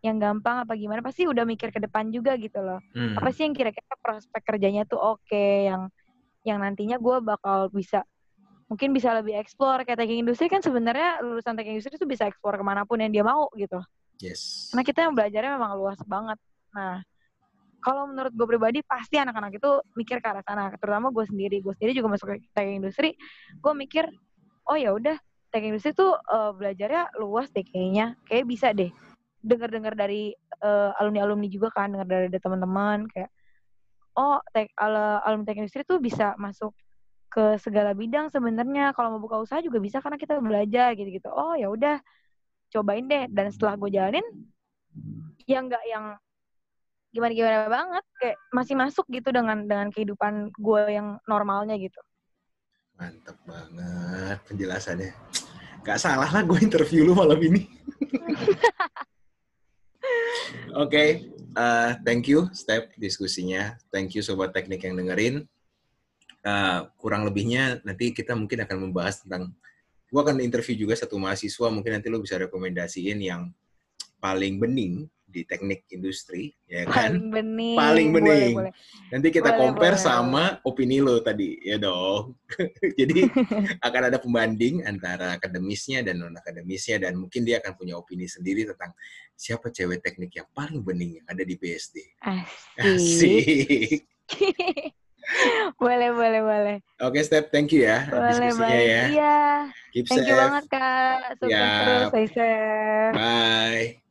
[0.00, 1.00] yang gampang apa gimana?
[1.04, 2.80] Pasti udah mikir ke depan juga gitu loh.
[2.96, 3.14] Hmm.
[3.18, 5.92] apa sih yang kira-kira prospek kerjanya tuh oke yang
[6.42, 8.00] yang nantinya gue bakal bisa
[8.70, 12.56] mungkin bisa lebih explore kayak teknik industri kan sebenarnya lulusan teknik industri tuh bisa explore
[12.56, 13.82] ke mana pun yang dia mau gitu.
[14.22, 14.70] Yes.
[14.70, 16.38] Karena kita yang belajarnya memang luas banget.
[16.72, 17.02] Nah
[17.80, 20.70] kalau menurut gue pribadi pasti anak-anak itu mikir ke arah sana.
[20.78, 21.60] Terutama gue sendiri.
[21.60, 23.10] Gue sendiri juga masuk ke teknik industri
[23.58, 24.06] gue mikir
[24.70, 25.18] oh ya udah
[25.50, 28.16] teknik industri tuh eh, belajarnya luas deh kayaknya.
[28.26, 28.90] Kayak bisa deh
[29.40, 30.36] dengar-dengar dari
[31.00, 33.32] alumni alumni juga kan dengar dari, teman-teman kayak
[34.20, 36.76] oh tek ala- alumni teknik industri tuh bisa masuk
[37.32, 38.92] ke segala bidang sebenarnya.
[38.92, 41.30] Kalau mau buka usaha juga bisa karena kita belajar gitu-gitu.
[41.32, 41.96] Oh ya udah
[42.74, 43.24] cobain deh.
[43.32, 44.26] Dan setelah gue jalanin
[45.48, 46.04] yang nggak yang
[47.10, 51.98] gimana gimana banget kayak masih masuk gitu dengan dengan kehidupan gue yang normalnya gitu
[53.00, 55.16] Mantap banget penjelasannya.
[55.80, 57.64] Gak salah lah gue interview lu malam ini.
[60.76, 63.72] Oke, eh, thank you Step diskusinya.
[63.88, 65.48] Thank you Sobat Teknik yang dengerin.
[66.44, 69.56] Eh, kurang lebihnya nanti kita mungkin akan membahas tentang,
[70.12, 73.48] gue akan interview juga satu mahasiswa, mungkin nanti lu bisa rekomendasiin yang
[74.20, 77.16] paling bening di teknik industri, ya kan?
[77.16, 78.54] paling bening Paling boleh bening.
[78.58, 78.72] boleh
[79.10, 82.34] Nanti kita Boleh, compare boleh, sama opini lo tadi, ya dong.
[83.00, 83.26] Jadi
[83.86, 88.66] akan ada pembanding antara akademisnya dan non akademisnya dan mungkin dia akan punya opini sendiri
[88.70, 88.94] tentang
[89.34, 91.96] siapa cewek teknik yang paling bening yang ada di BSD.
[92.22, 94.02] asik, Asik.
[95.82, 99.04] boleh boleh boleh Oke, Step, thank you ya boleh diskusinya boleh ya.
[99.10, 99.36] iya
[99.90, 100.38] Keep thank you safe.
[100.38, 102.10] banget kak sukses Yap.
[102.14, 102.32] terus
[103.14, 104.09] Bye.